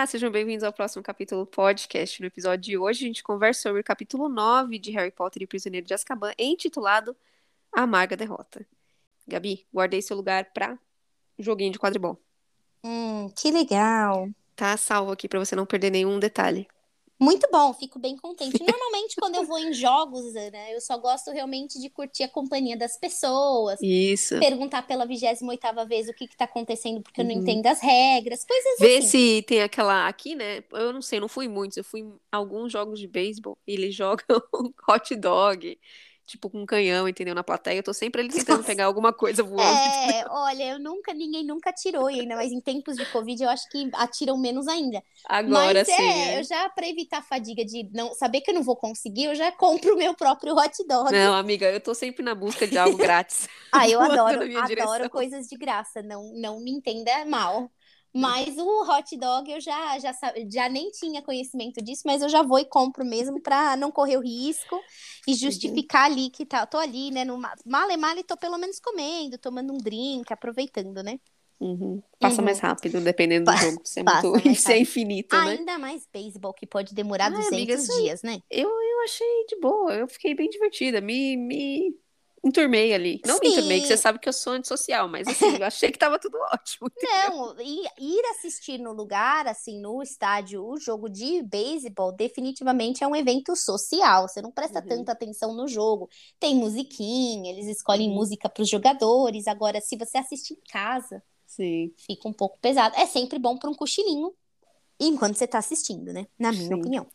Olá, 0.00 0.06
sejam 0.06 0.30
bem-vindos 0.30 0.64
ao 0.64 0.72
próximo 0.72 1.02
capítulo 1.02 1.44
podcast. 1.44 2.22
No 2.22 2.26
episódio 2.26 2.64
de 2.64 2.78
hoje, 2.78 3.04
a 3.04 3.06
gente 3.06 3.22
conversa 3.22 3.60
sobre 3.60 3.82
o 3.82 3.84
capítulo 3.84 4.30
9 4.30 4.78
de 4.78 4.90
Harry 4.92 5.10
Potter 5.10 5.42
e 5.42 5.44
o 5.44 5.48
Prisioneiro 5.48 5.86
de 5.86 5.92
Azkaban, 5.92 6.32
intitulado 6.38 7.14
A 7.70 7.82
Amarga 7.82 8.16
Derrota. 8.16 8.66
Gabi, 9.28 9.66
guardei 9.70 10.00
seu 10.00 10.16
lugar 10.16 10.46
para 10.54 10.78
joguinho 11.38 11.70
de 11.70 11.78
quadribol. 11.78 12.18
Hum, 12.82 13.28
que 13.36 13.50
legal. 13.50 14.30
Tá 14.56 14.74
salvo 14.78 15.12
aqui 15.12 15.28
para 15.28 15.38
você 15.38 15.54
não 15.54 15.66
perder 15.66 15.90
nenhum 15.90 16.18
detalhe. 16.18 16.66
Muito 17.20 17.46
bom, 17.52 17.74
fico 17.74 17.98
bem 17.98 18.16
contente. 18.16 18.58
Normalmente, 18.62 19.16
quando 19.16 19.34
eu 19.34 19.44
vou 19.44 19.58
em 19.58 19.74
jogos, 19.74 20.32
né, 20.32 20.74
eu 20.74 20.80
só 20.80 20.96
gosto 20.96 21.30
realmente 21.30 21.78
de 21.78 21.90
curtir 21.90 22.22
a 22.22 22.28
companhia 22.28 22.78
das 22.78 22.96
pessoas. 22.96 23.78
Isso. 23.82 24.38
Perguntar 24.38 24.86
pela 24.86 25.04
28 25.04 25.40
vez 25.86 26.08
o 26.08 26.14
que, 26.14 26.26
que 26.26 26.36
tá 26.36 26.46
acontecendo, 26.46 27.02
porque 27.02 27.20
eu 27.20 27.24
não 27.26 27.32
entendo 27.32 27.66
as 27.66 27.80
regras, 27.80 28.42
coisas 28.44 28.78
Vê 28.78 28.96
assim. 28.96 29.06
se 29.08 29.42
tem 29.42 29.60
aquela 29.60 30.08
aqui, 30.08 30.34
né? 30.34 30.64
Eu 30.72 30.94
não 30.94 31.02
sei, 31.02 31.20
não 31.20 31.28
fui 31.28 31.46
muitos. 31.46 31.76
Eu 31.76 31.84
fui 31.84 32.00
em 32.00 32.14
alguns 32.32 32.72
jogos 32.72 32.98
de 32.98 33.06
beisebol 33.06 33.58
e 33.66 33.74
eles 33.74 33.94
jogam 33.94 34.42
hot 34.88 35.14
dog, 35.16 35.78
tipo 36.30 36.48
com 36.48 36.64
canhão, 36.64 37.08
entendeu? 37.08 37.34
Na 37.34 37.42
plateia. 37.42 37.78
Eu 37.78 37.82
tô 37.82 37.92
sempre 37.92 38.22
ali 38.22 38.30
tentando 38.30 38.62
pegar 38.62 38.84
alguma 38.86 39.12
coisa 39.12 39.42
voando. 39.44 39.62
É, 39.62 40.24
olha, 40.28 40.72
eu 40.72 40.78
nunca, 40.78 41.12
ninguém 41.12 41.44
nunca 41.44 41.70
atirou, 41.70 42.10
e 42.10 42.20
ainda 42.20 42.36
mais 42.36 42.52
em 42.52 42.60
tempos 42.60 42.96
de 42.96 43.04
Covid, 43.06 43.42
eu 43.42 43.50
acho 43.50 43.68
que 43.68 43.90
atiram 43.94 44.38
menos 44.38 44.68
ainda. 44.68 45.02
Agora 45.28 45.80
Mas 45.80 45.86
sim. 45.86 45.92
é, 45.92 46.34
é. 46.34 46.40
eu 46.40 46.44
já, 46.44 46.68
pra 46.70 46.88
evitar 46.88 47.18
a 47.18 47.22
fadiga 47.22 47.64
de 47.64 47.88
não 47.92 48.14
saber 48.14 48.40
que 48.40 48.50
eu 48.50 48.54
não 48.54 48.62
vou 48.62 48.76
conseguir, 48.76 49.24
eu 49.24 49.34
já 49.34 49.50
compro 49.52 49.94
o 49.94 49.98
meu 49.98 50.14
próprio 50.14 50.54
hot 50.56 50.86
dog. 50.86 51.12
Não, 51.12 51.34
amiga, 51.34 51.70
eu 51.70 51.80
tô 51.80 51.94
sempre 51.94 52.22
na 52.22 52.34
busca 52.34 52.66
de 52.66 52.78
algo 52.78 52.96
grátis. 52.98 53.48
Ah, 53.72 53.88
eu 53.88 54.00
adoro, 54.00 54.42
adoro 54.42 54.66
direção. 54.66 55.08
coisas 55.08 55.46
de 55.46 55.56
graça, 55.56 56.02
não, 56.02 56.32
não 56.34 56.60
me 56.60 56.70
entenda 56.70 57.24
mal. 57.24 57.70
Mas 58.12 58.56
o 58.58 58.82
hot 58.90 59.16
dog 59.16 59.50
eu 59.50 59.60
já, 59.60 59.98
já, 59.98 60.12
já 60.50 60.68
nem 60.68 60.90
tinha 60.90 61.22
conhecimento 61.22 61.82
disso, 61.82 62.02
mas 62.04 62.22
eu 62.22 62.28
já 62.28 62.42
vou 62.42 62.58
e 62.58 62.64
compro 62.64 63.04
mesmo 63.04 63.40
pra 63.40 63.76
não 63.76 63.92
correr 63.92 64.16
o 64.16 64.20
risco 64.20 64.80
e 65.26 65.34
justificar 65.34 66.06
ali 66.06 66.28
que 66.30 66.44
tá, 66.44 66.66
tô 66.66 66.78
ali, 66.78 67.10
né, 67.10 67.24
no 67.24 67.38
ma- 67.38 67.54
male 67.64 67.96
male, 67.96 68.24
tô 68.24 68.36
pelo 68.36 68.58
menos 68.58 68.80
comendo, 68.80 69.38
tomando 69.38 69.72
um 69.72 69.78
drink, 69.78 70.32
aproveitando, 70.32 71.02
né? 71.02 71.20
Uhum. 71.60 72.02
Passa 72.18 72.36
Uhum. 72.38 72.44
mais 72.46 72.58
rápido, 72.58 73.00
dependendo 73.00 73.50
do 73.50 73.56
jogo. 73.56 73.82
Isso 73.84 73.98
é, 73.98 74.02
muito... 74.02 74.32
Isso 74.48 74.70
é 74.72 74.78
infinito, 74.78 75.36
né? 75.36 75.58
Ainda 75.58 75.78
mais 75.78 76.06
beisebol 76.12 76.52
que 76.54 76.66
pode 76.66 76.94
demorar 76.94 77.26
Ai, 77.26 77.34
200 77.36 77.48
amiga, 77.48 77.74
aí- 77.76 78.02
dias, 78.04 78.22
né? 78.22 78.40
Eu, 78.50 78.68
eu 78.68 79.02
achei 79.04 79.46
de 79.46 79.56
boa, 79.60 79.94
eu 79.94 80.08
fiquei 80.08 80.34
bem 80.34 80.48
divertida. 80.48 81.00
Me, 81.00 81.36
me 81.36 81.94
enturmei 82.44 82.92
ali. 82.94 83.20
Não 83.24 83.38
me 83.40 83.48
enturmei, 83.48 83.80
que 83.80 83.86
você 83.88 83.96
Sim. 83.96 84.02
sabe 84.02 84.18
que 84.18 84.28
eu 84.28 84.32
sou 84.32 84.52
antissocial, 84.54 85.08
mas 85.08 85.28
assim, 85.30 85.58
eu 85.58 85.66
achei 85.66 85.90
que 85.90 85.98
tava 85.98 86.18
tudo 86.18 86.38
ótimo. 86.52 86.90
Não, 87.02 87.58
e 87.60 87.86
ir 87.98 88.24
assistir 88.30 88.78
no 88.78 88.92
lugar, 88.92 89.46
assim, 89.46 89.80
no 89.80 90.02
estádio, 90.02 90.62
o 90.66 90.78
jogo 90.78 91.08
de 91.08 91.42
beisebol, 91.42 92.12
definitivamente 92.12 93.02
é 93.02 93.06
um 93.06 93.16
evento 93.16 93.56
social. 93.56 94.28
Você 94.28 94.42
não 94.42 94.50
presta 94.52 94.80
Uhum. 94.80 94.86
tanta 94.86 95.12
atenção 95.12 95.54
no 95.54 95.66
jogo. 95.66 96.08
Tem 96.38 96.54
musiquinha, 96.54 97.50
eles 97.52 97.66
escolhem 97.66 98.08
Uhum. 98.08 98.14
música 98.14 98.48
para 98.50 98.62
os 98.62 98.68
jogadores. 98.68 99.46
Agora, 99.46 99.80
se 99.80 99.96
você 99.96 100.18
assiste 100.18 100.52
em 100.52 100.60
casa, 100.70 101.22
Sim. 101.46 101.94
fica 101.96 102.28
um 102.28 102.32
pouco 102.32 102.58
pesado. 102.60 102.94
É 102.96 103.06
sempre 103.06 103.38
bom 103.38 103.56
para 103.56 103.70
um 103.70 103.74
cochilinho 103.74 104.34
enquanto 105.00 105.36
você 105.36 105.46
tá 105.46 105.58
assistindo, 105.58 106.12
né? 106.12 106.26
Na 106.38 106.52
minha 106.52 106.74
Sim. 106.74 106.74
opinião. 106.76 107.06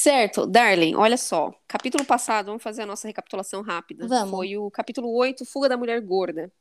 Certo, 0.00 0.46
Darling, 0.46 0.94
olha 0.94 1.16
só. 1.16 1.50
Capítulo 1.66 2.04
passado, 2.04 2.46
vamos 2.48 2.62
fazer 2.62 2.82
a 2.82 2.86
nossa 2.86 3.08
recapitulação 3.08 3.62
rápida. 3.62 4.06
Vamos. 4.06 4.30
Foi 4.30 4.54
o 4.58 4.70
capítulo 4.70 5.10
8, 5.16 5.42
Fuga 5.46 5.70
da 5.70 5.76
Mulher 5.78 6.02
Gorda. 6.02 6.52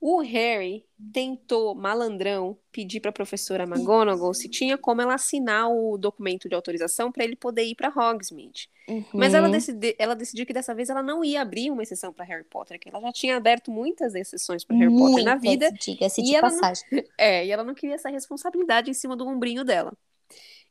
O 0.00 0.20
Harry 0.22 0.82
tentou, 1.12 1.74
malandrão, 1.74 2.56
pedir 2.72 2.98
para 3.00 3.10
a 3.10 3.12
professora 3.12 3.64
McGonagall 3.64 4.32
se 4.32 4.48
tinha 4.48 4.78
como 4.78 5.02
ela 5.02 5.14
assinar 5.14 5.68
o 5.70 5.98
documento 5.98 6.48
de 6.48 6.54
autorização 6.54 7.12
para 7.12 7.24
ele 7.24 7.36
poder 7.36 7.64
ir 7.64 7.74
para 7.74 7.88
Hogsmeade. 7.90 8.70
Mas 9.12 9.34
ela, 9.34 9.48
Uhum. 9.48 9.54
ela 9.98 10.14
decidiu 10.16 10.46
que 10.46 10.52
dessa 10.54 10.74
vez 10.74 10.88
ela 10.88 11.02
não 11.02 11.22
ia 11.22 11.42
abrir 11.42 11.70
uma 11.70 11.82
exceção 11.82 12.10
para 12.10 12.24
Harry 12.24 12.42
Potter, 12.44 12.80
que 12.80 12.88
ela 12.88 13.00
já 13.02 13.12
tinha 13.12 13.36
aberto 13.36 13.70
muitas 13.70 14.14
exceções 14.14 14.64
para 14.64 14.76
Harry 14.76 14.96
Potter 14.96 15.24
na 15.24 15.36
Muitas, 15.36 15.42
vida. 15.42 15.72
diga-se 15.72 16.22
e 16.22 16.24
de 16.24 16.34
ela 16.36 16.48
não- 16.50 16.58
passagem. 16.58 16.84
É, 17.18 17.44
e 17.46 17.50
ela 17.52 17.62
não 17.62 17.74
queria 17.74 17.94
essa 17.96 18.08
responsabilidade 18.08 18.90
em 18.90 18.94
cima 18.94 19.14
do 19.14 19.28
ombrinho 19.28 19.62
dela. 19.62 19.92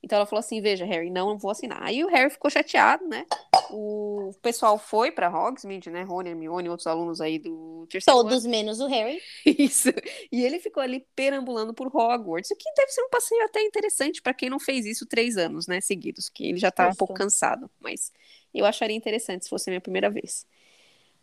Então 0.03 0.17
ela 0.17 0.25
falou 0.25 0.39
assim: 0.39 0.61
Veja, 0.61 0.85
Harry, 0.85 1.09
não 1.09 1.37
vou 1.37 1.51
assinar. 1.51 1.81
Aí 1.83 2.03
o 2.03 2.07
Harry 2.07 2.29
ficou 2.29 2.49
chateado, 2.49 3.07
né? 3.07 3.25
O 3.69 4.31
pessoal 4.41 4.77
foi 4.77 5.11
pra 5.11 5.29
Hogsmeade, 5.29 5.89
né? 5.89 6.03
Rony, 6.03 6.29
Hermione, 6.29 6.69
outros 6.69 6.87
alunos 6.87 7.21
aí 7.21 7.37
do 7.37 7.85
terceiro 7.89 8.19
ano. 8.19 8.29
Todos 8.29 8.45
menos 8.45 8.79
o 8.79 8.87
Harry. 8.87 9.21
Isso. 9.45 9.89
E 10.31 10.43
ele 10.43 10.59
ficou 10.59 10.81
ali 10.81 11.05
perambulando 11.15 11.73
por 11.73 11.87
Hogwarts, 11.87 12.51
o 12.51 12.55
que 12.55 12.71
deve 12.75 12.91
ser 12.91 13.01
um 13.03 13.09
passeio 13.09 13.43
até 13.45 13.61
interessante 13.61 14.21
pra 14.21 14.33
quem 14.33 14.49
não 14.49 14.59
fez 14.59 14.85
isso 14.85 15.05
três 15.05 15.37
anos, 15.37 15.67
né? 15.67 15.79
Seguidos, 15.79 16.29
que 16.29 16.45
ele 16.45 16.57
já 16.57 16.71
tá 16.71 16.87
um 16.87 16.95
pouco 16.95 17.13
cansado. 17.13 17.69
Mas 17.79 18.11
eu 18.53 18.65
acharia 18.65 18.95
interessante 18.95 19.43
se 19.43 19.49
fosse 19.49 19.69
a 19.69 19.71
minha 19.71 19.81
primeira 19.81 20.09
vez. 20.09 20.45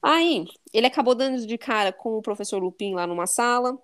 Aí, 0.01 0.47
ele 0.73 0.87
acabou 0.87 1.15
dando 1.15 1.45
de 1.45 1.59
cara 1.59 1.93
com 1.93 2.17
o 2.17 2.23
professor 2.23 2.63
Lupin 2.63 2.95
lá 2.95 3.07
numa 3.07 3.27
sala. 3.27 3.77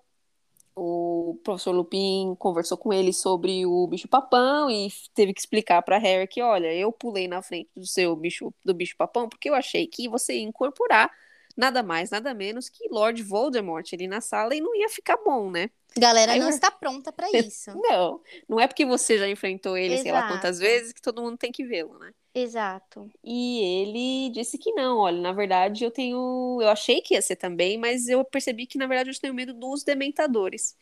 O 0.75 1.39
professor 1.43 1.71
Lupin 1.71 2.35
conversou 2.37 2.77
com 2.77 2.91
ele 2.91 3.13
sobre 3.13 3.65
o 3.65 3.87
bicho-papão 3.87 4.69
e 4.69 4.89
teve 5.13 5.33
que 5.33 5.39
explicar 5.39 5.81
para 5.81 5.97
Harry 5.97 6.27
que, 6.27 6.41
olha, 6.41 6.73
eu 6.73 6.91
pulei 6.91 7.27
na 7.27 7.41
frente 7.41 7.69
do 7.75 7.87
seu 7.87 8.13
bicho 8.15 8.53
do 8.63 8.73
bicho-papão 8.73 9.29
porque 9.29 9.49
eu 9.49 9.55
achei 9.55 9.87
que 9.87 10.09
você 10.09 10.35
ia 10.35 10.43
incorporar 10.43 11.09
nada 11.55 11.81
mais, 11.81 12.09
nada 12.09 12.33
menos 12.33 12.67
que 12.67 12.89
Lord 12.89 13.23
Voldemort 13.23 13.87
ali 13.93 14.07
na 14.07 14.19
sala 14.19 14.53
e 14.53 14.59
não 14.59 14.75
ia 14.75 14.89
ficar 14.89 15.17
bom, 15.23 15.49
né? 15.49 15.69
Galera 15.97 16.33
Aí 16.33 16.39
não 16.39 16.49
está 16.49 16.69
pronta 16.69 17.11
para 17.11 17.29
isso. 17.39 17.71
Não, 17.73 18.21
não 18.47 18.59
é 18.59 18.67
porque 18.67 18.85
você 18.85 19.17
já 19.17 19.29
enfrentou 19.29 19.77
ele 19.77 19.97
sei 19.99 20.11
lá 20.11 20.19
Exato. 20.19 20.33
quantas 20.33 20.59
vezes 20.59 20.91
que 20.91 21.01
todo 21.01 21.21
mundo 21.21 21.37
tem 21.37 21.51
que 21.51 21.63
vê-lo, 21.63 21.97
né? 21.97 22.11
Exato. 22.35 23.09
E 23.23 23.59
ele 23.81 24.29
disse 24.31 24.57
que 24.57 24.71
não, 24.73 24.97
olha, 24.97 25.19
na 25.21 25.31
verdade 25.31 25.83
eu 25.85 25.89
tenho, 25.89 26.59
eu 26.61 26.67
achei 26.69 27.01
que 27.01 27.13
ia 27.13 27.21
ser 27.21 27.37
também, 27.37 27.77
mas 27.77 28.07
eu 28.09 28.23
percebi 28.25 28.67
que 28.67 28.77
na 28.77 28.85
verdade 28.87 29.09
eu 29.09 29.19
tenho 29.19 29.33
medo 29.33 29.53
dos 29.53 29.83
dementadores. 29.83 30.75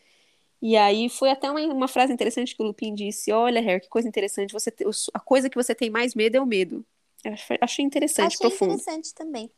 E 0.61 0.77
aí 0.77 1.09
foi 1.09 1.29
até 1.31 1.51
uma, 1.51 1.61
uma 1.61 1.87
frase 1.89 2.13
interessante 2.13 2.55
que 2.55 2.63
o 2.63 2.65
Lupin 2.67 2.95
disse, 2.95 3.31
olha, 3.31 3.61
Harry, 3.61 3.81
que 3.81 3.89
coisa 3.89 4.07
interessante, 4.07 4.53
você 4.53 4.71
te- 4.71 4.85
a 5.13 5.19
coisa 5.19 5.49
que 5.49 5.55
você 5.57 5.75
tem 5.75 5.89
mais 5.89 6.15
medo 6.15 6.37
é 6.37 6.41
o 6.41 6.45
medo. 6.45 6.85
Eu 7.23 7.33
ach- 7.33 7.57
achei 7.61 7.85
interessante, 7.85 8.35
Achei 8.35 8.47
profundo. 8.47 8.73
interessante 8.73 9.13
também. 9.13 9.51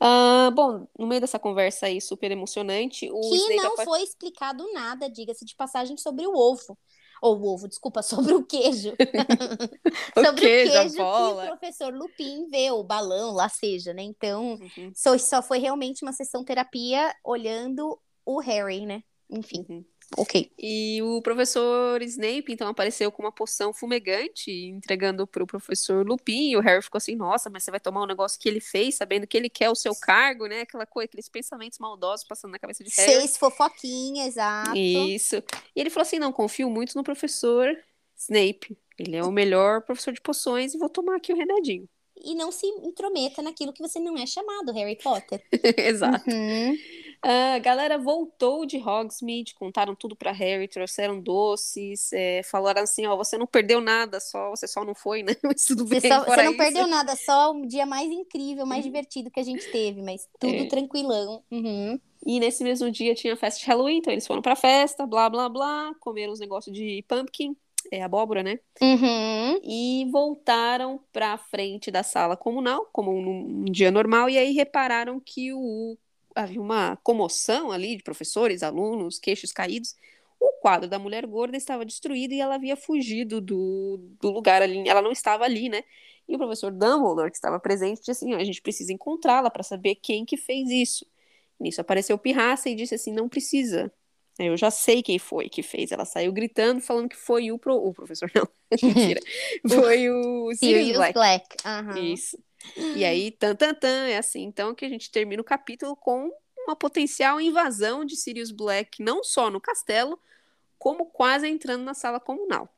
Ah, 0.00 0.50
bom, 0.52 0.86
no 0.98 1.06
meio 1.06 1.20
dessa 1.20 1.38
conversa 1.38 1.86
aí 1.86 2.00
super 2.00 2.30
emocionante, 2.30 3.08
o 3.12 3.20
que 3.20 3.36
Snape 3.36 3.56
não 3.62 3.76
foi 3.76 4.02
explicado 4.02 4.70
nada, 4.72 5.08
diga-se 5.08 5.44
de 5.44 5.54
passagem, 5.54 5.96
sobre 5.96 6.26
o 6.26 6.34
ovo. 6.34 6.76
Ou 7.22 7.38
o 7.40 7.54
ovo, 7.54 7.68
desculpa, 7.68 8.02
sobre 8.02 8.34
o 8.34 8.44
queijo. 8.44 8.92
o 10.16 10.20
sobre 10.26 10.40
queijo, 10.40 10.70
o 10.70 10.72
queijo 10.72 10.94
que 10.96 11.22
o 11.22 11.36
professor 11.36 11.94
Lupin 11.94 12.48
vê, 12.48 12.70
o 12.72 12.82
balão, 12.82 13.32
lá 13.32 13.48
seja, 13.48 13.94
né? 13.94 14.02
Então, 14.02 14.58
Uhum, 14.60 14.92
só, 14.94 15.16
só 15.16 15.42
foi 15.42 15.58
realmente 15.58 16.02
uma 16.02 16.12
sessão 16.12 16.44
terapia 16.44 17.14
olhando 17.24 17.98
o 18.26 18.40
Harry, 18.40 18.84
né? 18.84 19.02
Enfim, 19.30 19.64
uhum. 19.68 19.84
Ok. 20.16 20.50
E 20.58 21.00
o 21.02 21.20
professor 21.22 22.00
Snape, 22.02 22.52
então, 22.52 22.68
apareceu 22.68 23.10
com 23.10 23.22
uma 23.22 23.32
poção 23.32 23.72
fumegante, 23.72 24.50
entregando 24.50 25.26
pro 25.26 25.46
professor 25.46 26.06
Lupin, 26.06 26.50
e 26.50 26.56
o 26.56 26.60
Harry 26.60 26.82
ficou 26.82 26.98
assim, 26.98 27.14
nossa, 27.14 27.48
mas 27.50 27.64
você 27.64 27.70
vai 27.70 27.80
tomar 27.80 28.02
um 28.02 28.06
negócio 28.06 28.38
que 28.38 28.48
ele 28.48 28.60
fez, 28.60 28.96
sabendo 28.96 29.26
que 29.26 29.36
ele 29.36 29.48
quer 29.48 29.70
o 29.70 29.74
seu 29.74 29.94
cargo, 29.94 30.46
né? 30.46 30.62
Aquela 30.62 30.86
coisa, 30.86 31.06
aqueles 31.06 31.28
pensamentos 31.28 31.78
maldosos 31.78 32.26
passando 32.26 32.52
na 32.52 32.58
cabeça 32.58 32.84
de 32.84 32.90
Harry. 32.96 33.12
Fez 33.12 33.36
fofoquinha, 33.36 34.26
exato. 34.26 34.76
Isso. 34.76 35.36
E 35.74 35.80
ele 35.80 35.90
falou 35.90 36.02
assim, 36.02 36.18
não, 36.18 36.32
confio 36.32 36.70
muito 36.70 36.96
no 36.96 37.02
professor 37.02 37.68
Snape. 38.16 38.76
Ele 38.98 39.16
é 39.16 39.22
o 39.22 39.32
melhor 39.32 39.82
professor 39.82 40.12
de 40.12 40.20
poções 40.20 40.74
e 40.74 40.78
vou 40.78 40.88
tomar 40.88 41.16
aqui 41.16 41.32
o 41.32 41.36
remedinho. 41.36 41.88
E 42.24 42.34
não 42.34 42.52
se 42.52 42.66
intrometa 42.66 43.42
naquilo 43.42 43.72
que 43.72 43.82
você 43.82 43.98
não 43.98 44.16
é 44.16 44.26
chamado, 44.26 44.72
Harry 44.72 44.96
Potter. 44.96 45.42
Exato. 45.76 46.30
Uhum. 46.30 46.76
A 47.22 47.58
galera 47.60 47.98
voltou 47.98 48.66
de 48.66 48.78
Hogsmeade, 48.78 49.54
contaram 49.54 49.94
tudo 49.94 50.16
pra 50.16 50.32
Harry, 50.32 50.66
trouxeram 50.66 51.20
doces, 51.20 52.12
é, 52.12 52.42
falaram 52.42 52.82
assim, 52.82 53.06
ó, 53.06 53.16
você 53.16 53.38
não 53.38 53.46
perdeu 53.46 53.80
nada, 53.80 54.18
só 54.18 54.50
você 54.50 54.66
só 54.66 54.84
não 54.84 54.94
foi, 54.94 55.22
né? 55.22 55.32
Mas 55.44 55.64
tudo 55.64 55.86
Você, 55.86 56.00
bem, 56.00 56.10
só- 56.10 56.24
fora 56.24 56.36
você 56.36 56.42
não 56.42 56.50
isso. 56.52 56.58
perdeu 56.58 56.86
nada, 56.88 57.14
só 57.14 57.52
o 57.52 57.64
dia 57.66 57.86
mais 57.86 58.10
incrível, 58.10 58.66
mais 58.66 58.82
divertido 58.82 59.30
que 59.30 59.38
a 59.38 59.44
gente 59.44 59.68
teve, 59.70 60.02
mas 60.02 60.28
tudo 60.40 60.64
É. 60.64 60.66
tranquilão. 60.66 61.44
Uhum. 61.50 62.00
E 62.26 62.40
nesse 62.40 62.64
mesmo 62.64 62.90
dia 62.90 63.14
tinha 63.14 63.36
festa 63.36 63.60
de 63.60 63.66
Halloween, 63.66 63.98
então 63.98 64.12
eles 64.12 64.26
foram 64.26 64.42
pra 64.42 64.56
festa, 64.56 65.06
blá, 65.06 65.28
blá, 65.30 65.48
blá, 65.48 65.94
comeram 66.00 66.32
uns 66.32 66.40
negócios 66.40 66.74
de 66.74 67.04
pumpkin, 67.08 67.56
é 67.90 68.02
abóbora, 68.02 68.42
né? 68.42 68.58
Uhum. 68.80 69.60
E 69.62 70.08
voltaram 70.10 71.00
pra 71.12 71.36
frente 71.38 71.90
da 71.90 72.02
sala 72.02 72.36
comunal, 72.36 72.88
como 72.92 73.12
num 73.12 73.64
dia 73.66 73.90
normal, 73.90 74.28
e 74.28 74.38
aí 74.38 74.52
repararam 74.52 75.20
que 75.20 75.52
o 75.52 75.96
havia 76.34 76.60
uma 76.60 76.96
comoção 77.02 77.70
ali 77.70 77.96
de 77.96 78.02
professores, 78.02 78.62
alunos, 78.62 79.18
queixos 79.18 79.52
caídos. 79.52 79.94
O 80.40 80.52
quadro 80.60 80.88
da 80.88 80.98
mulher 80.98 81.26
gorda 81.26 81.56
estava 81.56 81.84
destruído 81.84 82.32
e 82.32 82.40
ela 82.40 82.56
havia 82.56 82.76
fugido 82.76 83.40
do, 83.40 83.98
do 84.20 84.30
lugar 84.30 84.62
ali. 84.62 84.88
Ela 84.88 85.02
não 85.02 85.12
estava 85.12 85.44
ali, 85.44 85.68
né? 85.68 85.84
E 86.28 86.34
o 86.34 86.38
professor 86.38 86.72
Dumbledore, 86.72 87.30
que 87.30 87.36
estava 87.36 87.58
presente, 87.60 87.98
disse 87.98 88.10
assim: 88.10 88.34
"Ó, 88.34 88.36
a 88.36 88.44
gente 88.44 88.62
precisa 88.62 88.92
encontrá-la 88.92 89.50
para 89.50 89.62
saber 89.62 89.96
quem 89.96 90.24
que 90.24 90.36
fez 90.36 90.70
isso. 90.70 91.06
Nisso 91.60 91.80
apareceu 91.80 92.18
Pirraça 92.18 92.68
e 92.68 92.74
disse 92.74 92.94
assim: 92.94 93.12
não 93.12 93.28
precisa. 93.28 93.92
Eu 94.38 94.56
já 94.56 94.70
sei 94.70 95.02
quem 95.02 95.18
foi 95.18 95.48
que 95.48 95.62
fez. 95.62 95.92
Ela 95.92 96.04
saiu 96.04 96.32
gritando, 96.32 96.80
falando 96.80 97.08
que 97.08 97.16
foi 97.16 97.52
o, 97.52 97.58
pro... 97.58 97.74
o 97.76 97.92
professor, 97.92 98.30
não. 98.34 98.48
Mentira. 98.82 99.20
foi 99.68 100.10
o 100.10 100.54
Sirius, 100.54 100.96
Black. 100.96 101.12
Black. 101.14 101.56
Uhum. 101.66 102.12
Isso. 102.12 102.38
E 102.96 103.04
aí, 103.04 103.30
tan, 103.30 103.54
tan, 103.54 103.74
tan, 103.74 104.08
é 104.08 104.18
assim, 104.18 104.42
então, 104.42 104.74
que 104.74 104.84
a 104.84 104.88
gente 104.88 105.10
termina 105.10 105.40
o 105.42 105.44
capítulo 105.44 105.96
com 105.96 106.30
uma 106.66 106.76
potencial 106.76 107.40
invasão 107.40 108.04
de 108.04 108.16
Sirius 108.16 108.50
Black, 108.50 109.02
não 109.02 109.22
só 109.24 109.50
no 109.50 109.60
castelo, 109.60 110.18
como 110.78 111.06
quase 111.06 111.48
entrando 111.48 111.82
na 111.82 111.94
sala 111.94 112.20
comunal 112.20 112.68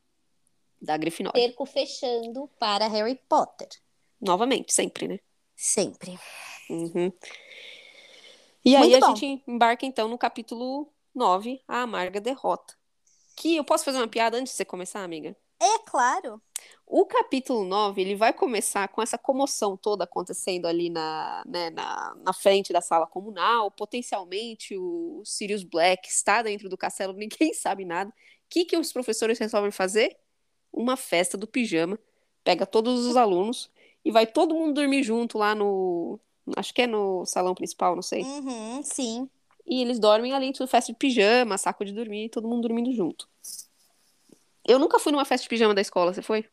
da 0.81 0.96
Grifinória. 0.96 1.40
Cerco 1.40 1.64
fechando 1.66 2.48
para 2.58 2.86
Harry 2.86 3.19
Potter. 3.28 3.69
Novamente, 4.20 4.72
sempre, 4.72 5.08
né? 5.08 5.20
Sempre. 5.56 6.19
Uhum. 6.69 7.12
E 8.64 8.75
aí 8.76 8.90
Muito 8.90 8.96
a 8.96 9.08
bom. 9.08 9.16
gente 9.16 9.42
embarca, 9.46 9.84
então, 9.84 10.08
no 10.08 10.16
capítulo 10.16 10.92
9, 11.14 11.62
A 11.69 11.82
Amarga 11.82 12.20
Derrota. 12.20 12.75
Que 13.37 13.56
eu 13.56 13.64
posso 13.64 13.84
fazer 13.84 13.98
uma 13.98 14.08
piada 14.08 14.38
antes 14.38 14.52
de 14.52 14.56
você 14.56 14.64
começar, 14.64 15.02
amiga? 15.02 15.37
É, 15.60 15.78
claro. 15.80 16.40
O 16.86 17.06
capítulo 17.06 17.64
9, 17.64 18.00
ele 18.00 18.14
vai 18.14 18.32
começar 18.32 18.86
com 18.88 19.00
essa 19.00 19.16
comoção 19.16 19.76
toda 19.76 20.04
acontecendo 20.04 20.66
ali 20.66 20.90
na, 20.90 21.42
né, 21.46 21.70
na, 21.70 22.14
na 22.22 22.32
frente 22.32 22.72
da 22.72 22.81
sala 22.81 23.06
comunal. 23.06 23.70
Potencialmente 23.70 24.76
o 24.76 25.22
Sirius 25.25 25.64
Black 25.64 26.08
está 26.08 26.42
dentro 26.42 26.69
do 26.69 26.76
castelo, 26.76 27.12
ninguém 27.16 27.54
sabe 27.54 27.84
nada. 27.84 28.10
O 28.10 28.14
que, 28.50 28.64
que 28.64 28.76
os 28.76 28.92
professores 28.92 29.38
resolvem 29.38 29.70
fazer? 29.70 30.16
Uma 30.72 30.96
festa 30.96 31.38
do 31.38 31.46
pijama. 31.46 31.98
Pega 32.44 32.66
todos 32.66 33.06
os 33.06 33.16
alunos 33.16 33.70
e 34.04 34.10
vai 34.10 34.26
todo 34.26 34.54
mundo 34.54 34.75
dormir 34.75 35.02
junto 35.02 35.38
lá 35.38 35.54
no. 35.54 36.20
Acho 36.56 36.75
que 36.75 36.82
é 36.82 36.87
no 36.87 37.25
salão 37.25 37.54
principal, 37.54 37.94
não 37.94 38.02
sei. 38.02 38.22
Uhum, 38.22 38.82
sim. 38.82 39.30
E 39.66 39.80
eles 39.80 39.98
dormem 39.98 40.34
ali, 40.34 40.52
tudo 40.52 40.69
festa 40.69 40.92
de 40.92 40.98
pijama, 40.98 41.56
saco 41.56 41.87
de 41.87 41.92
dormir, 41.92 42.28
todo 42.28 42.46
mundo 42.46 42.69
dormindo 42.69 42.92
junto. 42.92 43.26
Eu 44.66 44.78
nunca 44.78 44.98
fui 44.98 45.10
numa 45.10 45.25
festa 45.25 45.44
de 45.44 45.48
pijama 45.48 45.75
da 45.75 45.80
escola, 45.80 46.12
você 46.12 46.20
foi? 46.20 46.44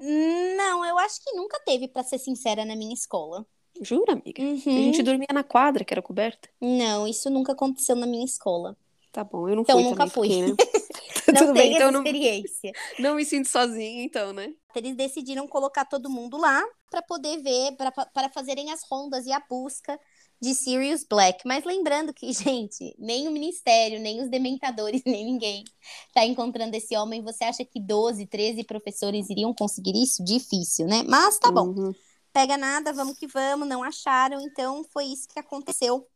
Não, 0.00 0.84
eu 0.84 0.98
acho 0.98 1.22
que 1.22 1.32
nunca 1.32 1.58
teve, 1.60 1.88
para 1.88 2.02
ser 2.02 2.18
sincera, 2.18 2.64
na 2.64 2.76
minha 2.76 2.94
escola. 2.94 3.46
Jura, 3.80 4.12
amiga? 4.12 4.42
Uhum. 4.42 4.54
A 4.66 4.82
gente 4.82 5.02
dormia 5.02 5.28
na 5.32 5.42
quadra, 5.42 5.84
que 5.84 5.92
era 5.92 6.02
coberta. 6.02 6.48
Não, 6.60 7.06
isso 7.06 7.28
nunca 7.30 7.52
aconteceu 7.52 7.96
na 7.96 8.06
minha 8.06 8.24
escola. 8.24 8.76
Tá 9.10 9.22
bom, 9.22 9.48
eu 9.48 9.56
não 9.56 9.62
então, 9.62 9.76
fui 9.76 9.84
nunca 9.84 10.06
também, 10.08 10.12
fui. 10.12 10.28
porque, 10.28 10.52
né? 10.52 10.56
não 11.32 11.46
Tudo 11.46 11.52
bem, 11.54 11.74
então 11.74 11.88
essa 11.88 11.92
não, 11.92 12.00
experiência. 12.00 12.72
não 12.98 13.14
me 13.14 13.24
sinto 13.24 13.48
sozinha, 13.48 14.04
então, 14.04 14.32
né? 14.32 14.52
Eles 14.74 14.96
decidiram 14.96 15.46
colocar 15.46 15.84
todo 15.84 16.10
mundo 16.10 16.36
lá 16.36 16.62
para 16.90 17.02
poder 17.02 17.38
ver, 17.42 17.76
para 17.76 18.28
fazerem 18.28 18.72
as 18.72 18.82
rondas 18.88 19.26
e 19.26 19.32
a 19.32 19.40
busca 19.48 19.98
de 20.44 20.54
Sirius 20.54 21.04
Black. 21.04 21.46
Mas 21.46 21.64
lembrando 21.64 22.12
que, 22.12 22.30
gente, 22.32 22.94
nem 22.98 23.26
o 23.26 23.30
ministério, 23.30 23.98
nem 23.98 24.22
os 24.22 24.28
dementadores, 24.28 25.02
nem 25.06 25.24
ninguém 25.24 25.64
tá 26.12 26.24
encontrando 26.24 26.76
esse 26.76 26.96
homem. 26.96 27.22
Você 27.22 27.44
acha 27.44 27.64
que 27.64 27.80
12, 27.80 28.26
13 28.26 28.62
professores 28.64 29.30
iriam 29.30 29.54
conseguir 29.54 29.96
isso? 29.96 30.22
Difícil, 30.22 30.86
né? 30.86 31.02
Mas 31.08 31.38
tá 31.38 31.50
bom. 31.50 31.68
Uhum. 31.68 31.92
Pega 32.32 32.56
nada, 32.56 32.92
vamos 32.92 33.16
que 33.16 33.26
vamos, 33.26 33.66
não 33.66 33.82
acharam, 33.82 34.40
então 34.40 34.84
foi 34.92 35.04
isso 35.04 35.28
que 35.28 35.38
aconteceu. 35.38 36.06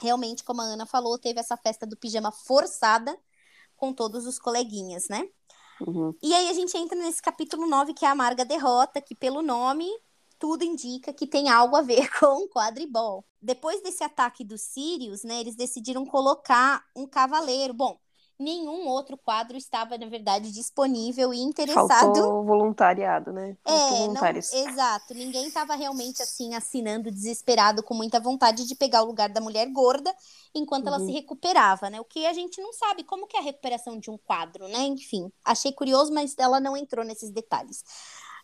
Realmente, 0.00 0.42
como 0.42 0.62
a 0.62 0.64
Ana 0.64 0.86
falou, 0.86 1.18
teve 1.18 1.38
essa 1.38 1.56
festa 1.58 1.86
do 1.86 1.96
pijama 1.96 2.32
forçada 2.32 3.16
com 3.76 3.92
todos 3.92 4.26
os 4.26 4.38
coleguinhas, 4.38 5.08
né? 5.10 5.28
Uhum. 5.86 6.14
E 6.22 6.32
aí 6.32 6.48
a 6.48 6.52
gente 6.54 6.74
entra 6.76 6.96
nesse 6.96 7.20
capítulo 7.20 7.66
9, 7.66 7.92
que 7.92 8.04
é 8.04 8.08
a 8.08 8.12
amarga 8.12 8.44
derrota, 8.44 9.00
que 9.00 9.14
pelo 9.14 9.42
nome 9.42 9.86
tudo 10.42 10.64
indica 10.64 11.12
que 11.14 11.24
tem 11.24 11.48
algo 11.48 11.76
a 11.76 11.82
ver 11.82 12.10
com 12.18 12.48
quadribol. 12.48 13.24
Depois 13.40 13.80
desse 13.84 14.02
ataque 14.02 14.42
dos 14.44 14.60
Sirius, 14.62 15.22
né, 15.22 15.38
eles 15.40 15.54
decidiram 15.54 16.04
colocar 16.04 16.84
um 16.96 17.06
cavaleiro. 17.06 17.72
Bom, 17.72 17.96
nenhum 18.38 18.88
outro 18.88 19.16
quadro 19.16 19.56
estava, 19.56 19.96
na 19.96 20.08
verdade, 20.08 20.50
disponível 20.52 21.32
e 21.32 21.38
interessado. 21.38 22.18
Faltou 22.18 22.44
voluntariado, 22.44 23.32
né? 23.32 23.56
Faltou 23.66 23.96
É, 23.96 24.08
não, 24.08 24.28
voluntários. 24.28 24.48
exato. 24.50 25.14
Ninguém 25.14 25.46
estava 25.46 25.76
realmente 25.76 26.20
assim 26.20 26.52
assinando 26.54 27.10
desesperado 27.12 27.80
com 27.82 27.94
muita 27.94 28.18
vontade 28.18 28.66
de 28.66 28.74
pegar 28.74 29.02
o 29.02 29.06
lugar 29.06 29.28
da 29.28 29.40
mulher 29.40 29.66
gorda 29.70 30.12
enquanto 30.54 30.88
ela 30.88 30.98
Uhum. 30.98 31.06
se 31.06 31.12
recuperava, 31.12 31.88
né? 31.88 32.00
O 32.00 32.04
que 32.04 32.26
a 32.26 32.32
gente 32.32 32.60
não 32.60 32.72
sabe 32.72 33.04
como 33.04 33.26
que 33.26 33.36
é 33.36 33.40
a 33.40 33.42
recuperação 33.42 33.98
de 33.98 34.10
um 34.10 34.18
quadro, 34.18 34.66
né? 34.68 34.80
Enfim, 34.80 35.30
achei 35.44 35.72
curioso, 35.72 36.12
mas 36.12 36.34
ela 36.38 36.58
não 36.58 36.76
entrou 36.76 37.04
nesses 37.04 37.30
detalhes. 37.30 37.84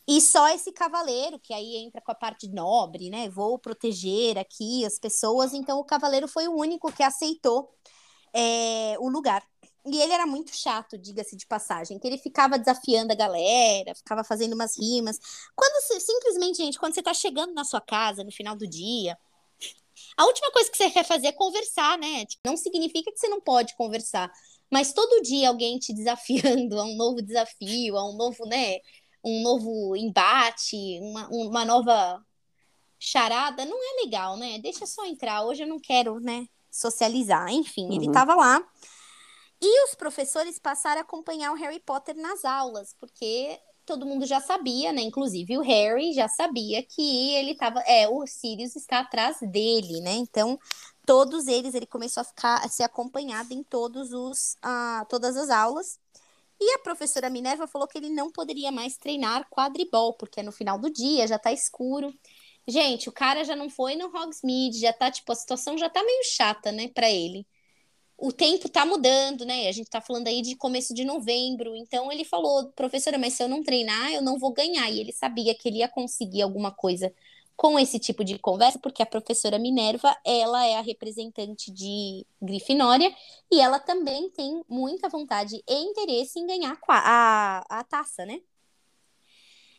E 0.08 0.22
só 0.22 0.48
esse 0.48 0.72
cavaleiro, 0.72 1.38
que 1.38 1.52
aí 1.52 1.76
entra 1.76 2.00
com 2.00 2.10
a 2.10 2.14
parte 2.14 2.48
nobre, 2.48 3.10
né? 3.10 3.28
Vou 3.28 3.58
proteger 3.58 4.38
aqui 4.38 4.82
as 4.86 4.98
pessoas. 4.98 5.52
Então, 5.52 5.78
o 5.78 5.84
cavaleiro 5.84 6.26
foi 6.26 6.48
o 6.48 6.56
único 6.56 6.90
que 6.90 7.02
aceitou 7.02 7.68
é, 8.32 8.96
o 9.00 9.10
lugar. 9.10 9.46
E 9.84 10.00
ele 10.00 10.12
era 10.12 10.26
muito 10.26 10.56
chato, 10.56 10.96
diga-se 10.96 11.36
de 11.36 11.46
passagem, 11.46 11.98
que 11.98 12.06
ele 12.06 12.16
ficava 12.16 12.58
desafiando 12.58 13.12
a 13.12 13.16
galera, 13.16 13.94
ficava 13.94 14.24
fazendo 14.24 14.54
umas 14.54 14.78
rimas. 14.78 15.18
Quando 15.54 15.82
você, 15.82 16.00
simplesmente, 16.00 16.56
gente, 16.56 16.78
quando 16.78 16.94
você 16.94 17.02
tá 17.02 17.12
chegando 17.12 17.52
na 17.52 17.64
sua 17.64 17.80
casa 17.80 18.24
no 18.24 18.32
final 18.32 18.56
do 18.56 18.66
dia, 18.66 19.16
a 20.16 20.24
última 20.24 20.50
coisa 20.52 20.70
que 20.70 20.76
você 20.76 20.90
quer 20.90 21.04
fazer 21.04 21.28
é 21.28 21.32
conversar, 21.32 21.98
né? 21.98 22.24
Tipo, 22.24 22.42
não 22.46 22.56
significa 22.56 23.12
que 23.12 23.18
você 23.18 23.28
não 23.28 23.40
pode 23.42 23.76
conversar, 23.76 24.30
mas 24.70 24.92
todo 24.92 25.22
dia 25.22 25.48
alguém 25.48 25.78
te 25.78 25.92
desafiando 25.92 26.80
a 26.80 26.84
um 26.84 26.96
novo 26.96 27.20
desafio, 27.22 27.96
a 27.96 28.08
um 28.08 28.16
novo, 28.16 28.46
né? 28.46 28.78
Um 29.28 29.42
novo 29.42 29.96
embate, 29.96 30.98
uma, 31.02 31.28
uma 31.28 31.64
nova 31.64 32.24
charada, 32.98 33.64
não 33.64 33.76
é 33.76 34.04
legal, 34.04 34.36
né? 34.36 34.58
Deixa 34.58 34.86
só 34.86 35.04
entrar. 35.04 35.44
Hoje 35.44 35.62
eu 35.62 35.68
não 35.68 35.78
quero, 35.78 36.18
né? 36.20 36.46
Socializar. 36.70 37.48
Enfim, 37.50 37.94
ele 37.94 38.06
Uhum. 38.06 38.12
tava 38.12 38.34
lá. 38.34 38.60
E 39.60 39.84
os 39.84 39.94
professores 39.94 40.58
passaram 40.58 41.00
a 41.00 41.02
acompanhar 41.04 41.52
o 41.52 41.56
Harry 41.56 41.80
Potter 41.80 42.16
nas 42.16 42.44
aulas, 42.44 42.94
porque 42.98 43.58
todo 43.84 44.06
mundo 44.06 44.24
já 44.26 44.40
sabia, 44.40 44.92
né? 44.92 45.02
Inclusive 45.02 45.58
o 45.58 45.62
Harry 45.62 46.12
já 46.12 46.28
sabia 46.28 46.82
que 46.82 47.34
ele 47.34 47.54
tava. 47.56 47.80
É, 47.80 48.08
o 48.08 48.26
Sirius 48.26 48.76
está 48.76 49.00
atrás 49.00 49.38
dele, 49.40 50.00
né? 50.00 50.12
Então, 50.12 50.58
todos 51.06 51.46
eles, 51.48 51.74
ele 51.74 51.86
começou 51.86 52.20
a 52.20 52.24
ficar 52.24 52.64
a 52.64 52.68
ser 52.68 52.82
acompanhado 52.84 53.52
em 53.52 53.62
todos 53.64 54.12
os, 54.12 54.56
ah, 54.62 55.04
todas 55.08 55.36
as 55.36 55.50
aulas. 55.50 55.98
E 56.60 56.74
a 56.74 56.78
professora 56.80 57.30
Minerva 57.30 57.66
falou 57.66 57.86
que 57.86 57.98
ele 57.98 58.10
não 58.10 58.30
poderia 58.32 58.72
mais 58.72 58.96
treinar 58.96 59.48
quadribol, 59.50 60.14
porque 60.14 60.40
é 60.40 60.42
no 60.42 60.52
final 60.52 60.78
do 60.78 60.90
dia, 60.90 61.26
já 61.26 61.38
tá 61.38 61.52
escuro. 61.52 62.12
Gente, 62.66 63.08
o 63.08 63.12
cara 63.12 63.44
já 63.44 63.56
não 63.56 63.70
foi 63.70 63.96
no 63.96 64.06
Hogsmeade, 64.06 64.80
já 64.80 64.92
tá, 64.92 65.10
tipo, 65.10 65.32
a 65.32 65.34
situação 65.34 65.78
já 65.78 65.88
tá 65.88 66.02
meio 66.02 66.24
chata, 66.24 66.72
né, 66.72 66.88
pra 66.88 67.10
ele. 67.10 67.46
O 68.16 68.32
tempo 68.32 68.68
tá 68.68 68.84
mudando, 68.84 69.44
né? 69.46 69.68
A 69.68 69.72
gente 69.72 69.88
tá 69.90 70.00
falando 70.00 70.28
aí 70.28 70.42
de 70.42 70.56
começo 70.56 70.92
de 70.94 71.04
novembro. 71.04 71.76
Então 71.76 72.10
ele 72.12 72.24
falou, 72.24 72.70
professora, 72.72 73.18
mas 73.18 73.34
se 73.34 73.42
eu 73.42 73.48
não 73.48 73.62
treinar, 73.62 74.12
eu 74.12 74.22
não 74.22 74.38
vou 74.38 74.52
ganhar. 74.52 74.90
E 74.90 75.00
ele 75.00 75.12
sabia 75.12 75.54
que 75.54 75.68
ele 75.68 75.78
ia 75.78 75.88
conseguir 75.88 76.42
alguma 76.42 76.72
coisa 76.72 77.14
com 77.58 77.76
esse 77.76 77.98
tipo 77.98 78.22
de 78.22 78.38
conversa, 78.38 78.78
porque 78.78 79.02
a 79.02 79.06
professora 79.06 79.58
Minerva, 79.58 80.16
ela 80.24 80.64
é 80.64 80.76
a 80.76 80.80
representante 80.80 81.72
de 81.72 82.24
Grifinória 82.40 83.12
e 83.50 83.60
ela 83.60 83.80
também 83.80 84.30
tem 84.30 84.62
muita 84.68 85.08
vontade 85.08 85.60
e 85.68 85.74
interesse 85.74 86.38
em 86.38 86.46
ganhar 86.46 86.78
a, 86.88 86.98
a, 87.68 87.80
a 87.80 87.82
taça, 87.82 88.24
né? 88.24 88.40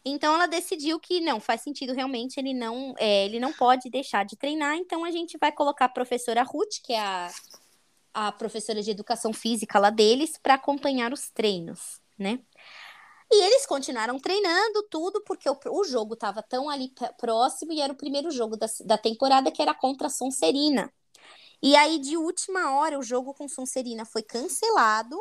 Então 0.03 0.33
ela 0.33 0.45
decidiu 0.45 0.99
que 0.99 1.21
não 1.21 1.39
faz 1.39 1.61
sentido 1.61 1.93
realmente 1.93 2.37
ele 2.37 2.53
não 2.53 2.93
é, 2.97 3.25
ele 3.25 3.39
não 3.39 3.53
pode 3.53 3.89
deixar 3.89 4.25
de 4.25 4.35
treinar. 4.35 4.75
Então 4.75 5.05
a 5.05 5.11
gente 5.11 5.37
vai 5.37 5.51
colocar 5.53 5.85
a 5.85 5.89
professora 5.89 6.43
Ruth, 6.43 6.81
que 6.83 6.91
é 6.91 6.99
a, 6.99 7.31
a 8.13 8.31
professora 8.33 8.83
de 8.83 8.91
educação 8.91 9.31
física 9.31 9.79
lá 9.79 9.89
deles, 9.89 10.37
para 10.43 10.55
acompanhar 10.55 11.13
os 11.13 11.29
treinos, 11.29 12.01
né? 12.17 12.39
E 13.31 13.43
eles 13.43 13.65
continuaram 13.65 14.19
treinando 14.19 14.83
tudo, 14.89 15.21
porque 15.23 15.49
o, 15.49 15.57
o 15.71 15.83
jogo 15.83 16.15
estava 16.15 16.41
tão 16.41 16.69
ali 16.69 16.91
próximo 17.17 17.71
e 17.71 17.79
era 17.79 17.93
o 17.93 17.97
primeiro 17.97 18.31
jogo 18.31 18.57
da, 18.57 18.67
da 18.85 18.97
temporada 18.97 19.51
que 19.51 19.61
era 19.61 19.73
contra 19.73 20.07
a 20.07 20.09
Sonserina. 20.09 20.91
E 21.61 21.75
aí, 21.75 21.99
de 21.99 22.17
última 22.17 22.77
hora, 22.77 22.97
o 22.97 23.03
jogo 23.03 23.33
com 23.33 23.47
Sonserina 23.47 24.05
foi 24.05 24.23
cancelado, 24.23 25.17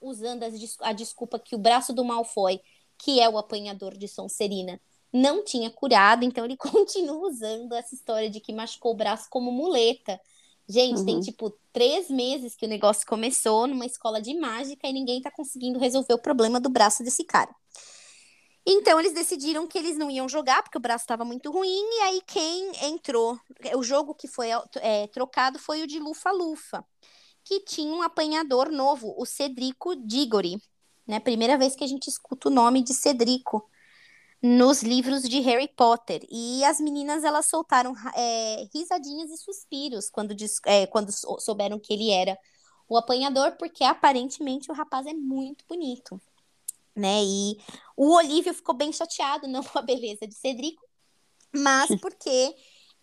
usando 0.00 0.44
a 0.80 0.92
desculpa 0.92 1.38
que 1.38 1.54
o 1.54 1.58
braço 1.58 1.92
do 1.92 2.04
Malfoy, 2.04 2.60
que 2.98 3.20
é 3.20 3.28
o 3.28 3.38
apanhador 3.38 3.96
de 3.96 4.06
Sonserina, 4.06 4.80
não 5.12 5.42
tinha 5.42 5.70
curado, 5.70 6.24
então 6.24 6.44
ele 6.44 6.56
continua 6.58 7.26
usando 7.26 7.72
essa 7.74 7.94
história 7.94 8.28
de 8.28 8.40
que 8.40 8.52
machucou 8.52 8.92
o 8.92 8.96
braço 8.96 9.28
como 9.30 9.50
muleta. 9.50 10.20
Gente, 10.68 10.98
uhum. 10.98 11.04
tem 11.04 11.20
tipo 11.20 11.56
três 11.72 12.10
meses 12.10 12.56
que 12.56 12.66
o 12.66 12.68
negócio 12.68 13.06
começou 13.06 13.66
numa 13.66 13.86
escola 13.86 14.20
de 14.20 14.34
mágica 14.34 14.88
e 14.88 14.92
ninguém 14.92 15.22
tá 15.22 15.30
conseguindo 15.30 15.78
resolver 15.78 16.14
o 16.14 16.18
problema 16.18 16.58
do 16.58 16.68
braço 16.68 17.04
desse 17.04 17.24
cara. 17.24 17.54
Então 18.66 18.98
eles 18.98 19.12
decidiram 19.12 19.66
que 19.68 19.78
eles 19.78 19.96
não 19.96 20.10
iam 20.10 20.28
jogar 20.28 20.60
porque 20.62 20.76
o 20.76 20.80
braço 20.80 21.04
estava 21.04 21.24
muito 21.24 21.52
ruim 21.52 21.68
e 21.68 22.00
aí 22.00 22.20
quem 22.26 22.72
entrou, 22.82 23.38
o 23.76 23.82
jogo 23.84 24.12
que 24.12 24.26
foi 24.26 24.48
é, 24.80 25.06
trocado 25.06 25.56
foi 25.56 25.82
o 25.82 25.86
de 25.86 26.00
Lufa 26.00 26.32
Lufa, 26.32 26.84
que 27.44 27.60
tinha 27.60 27.94
um 27.94 28.02
apanhador 28.02 28.68
novo, 28.72 29.14
o 29.16 29.24
Cedrico 29.24 29.94
Diggory, 29.94 30.60
né? 31.06 31.20
Primeira 31.20 31.56
vez 31.56 31.76
que 31.76 31.84
a 31.84 31.86
gente 31.86 32.08
escuta 32.08 32.48
o 32.48 32.52
nome 32.52 32.82
de 32.82 32.92
Cedrico 32.92 33.70
nos 34.42 34.82
livros 34.82 35.22
de 35.22 35.40
Harry 35.40 35.68
Potter. 35.68 36.26
E 36.30 36.64
as 36.64 36.80
meninas 36.80 37.24
elas 37.24 37.46
soltaram 37.46 37.94
é, 38.14 38.68
risadinhas 38.72 39.30
e 39.30 39.36
suspiros 39.36 40.10
quando, 40.10 40.34
é, 40.66 40.86
quando 40.86 41.10
souberam 41.40 41.78
que 41.78 41.92
ele 41.92 42.10
era 42.10 42.38
o 42.88 42.96
apanhador, 42.96 43.52
porque 43.58 43.82
aparentemente 43.82 44.70
o 44.70 44.74
rapaz 44.74 45.06
é 45.06 45.12
muito 45.12 45.64
bonito, 45.68 46.20
né? 46.94 47.22
E 47.24 47.58
o 47.96 48.14
Olívio 48.14 48.54
ficou 48.54 48.74
bem 48.74 48.92
chateado, 48.92 49.48
não 49.48 49.62
com 49.62 49.78
a 49.78 49.82
beleza 49.82 50.26
de 50.26 50.34
Cedrico, 50.34 50.82
mas 51.54 51.88
porque 52.00 52.54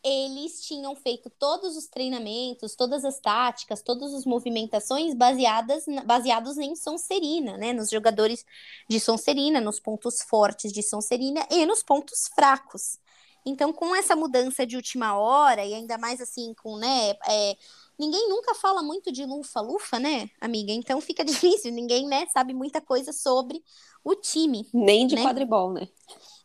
eles 0.04 0.62
tinham 0.62 0.96
feito 0.96 1.30
todos 1.30 1.78
os 1.78 1.88
treinamentos, 1.88 2.76
todas 2.76 3.06
as 3.06 3.20
táticas, 3.20 3.82
todas 3.82 4.14
as 4.14 4.26
movimentações 4.26 5.14
baseadas 5.14 5.86
baseados 6.06 6.58
em 6.58 6.76
Sonserina, 6.76 7.58
né? 7.58 7.72
Nos 7.72 7.90
jogadores 7.90 8.46
de 8.90 9.00
Sonserina, 9.00 9.62
nos 9.62 9.80
pontos 9.80 10.22
fortes 10.22 10.74
de 10.74 10.84
Sonserina 10.84 11.48
e 11.50 11.66
nos 11.66 11.82
pontos 11.82 12.30
fracos. 12.36 13.00
Então, 13.46 13.74
com 13.74 13.96
essa 13.96 14.16
mudança 14.16 14.66
de 14.66 14.76
última 14.76 15.18
hora, 15.18 15.66
e 15.66 15.74
ainda 15.74 15.98
mais 15.98 16.22
assim, 16.22 16.54
com, 16.54 16.78
né? 16.78 17.12
É, 17.28 17.58
ninguém 17.98 18.28
nunca 18.30 18.56
fala 18.56 18.82
muito 18.82 19.12
de 19.12 19.26
lufa-lufa, 19.26 20.00
né, 20.00 20.30
amiga? 20.40 20.72
Então 20.72 21.00
fica 21.00 21.24
difícil, 21.26 21.72
ninguém, 21.72 22.08
né, 22.08 22.26
sabe 22.28 22.54
muita 22.54 22.82
coisa 22.82 23.14
sobre 23.14 23.64
o 24.04 24.16
time. 24.16 24.68
Nem 24.74 25.08
de 25.08 25.16
né? 25.16 25.24
quadribol, 25.24 25.72
né? 25.72 25.88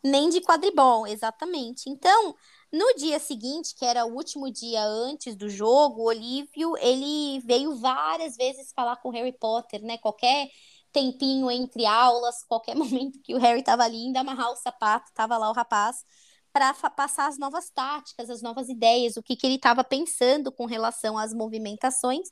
Nem 0.03 0.29
de 0.29 0.41
quadribol, 0.41 1.07
exatamente. 1.07 1.91
Então, 1.91 2.35
no 2.73 2.95
dia 2.97 3.19
seguinte, 3.19 3.75
que 3.75 3.85
era 3.85 4.05
o 4.05 4.15
último 4.15 4.51
dia 4.51 4.85
antes 4.85 5.35
do 5.37 5.49
jogo, 5.49 6.03
o 6.03 6.07
Olívio, 6.07 6.77
ele 6.79 7.41
veio 7.41 7.77
várias 7.77 8.37
vezes 8.37 8.73
falar 8.75 8.97
com 8.97 9.09
o 9.09 9.13
Harry 9.13 9.33
Potter, 9.33 9.83
né? 9.83 9.99
Qualquer 9.99 10.49
tempinho 10.93 11.51
entre 11.51 11.87
aulas, 11.87 12.45
qualquer 12.45 12.75
momento 12.77 13.21
que 13.23 13.35
o 13.35 13.39
Harry 13.39 13.61
estava 13.61 13.85
ali, 13.85 14.07
indo 14.07 14.17
amarrar 14.19 14.51
o 14.51 14.57
sapato, 14.57 15.13
tava 15.15 15.37
lá 15.39 15.51
o 15.51 15.55
rapaz, 15.55 16.05
para 16.53 16.75
passar 16.91 17.29
as 17.29 17.39
novas 17.39 17.71
táticas, 17.71 18.31
as 18.31 18.43
novas 18.43 18.69
ideias, 18.69 19.17
o 19.17 19.23
que, 19.23 19.37
que 19.37 19.47
ele 19.47 19.57
estava 19.57 19.85
pensando 19.85 20.51
com 20.53 20.67
relação 20.67 21.17
às 21.17 21.33
movimentações, 21.33 22.29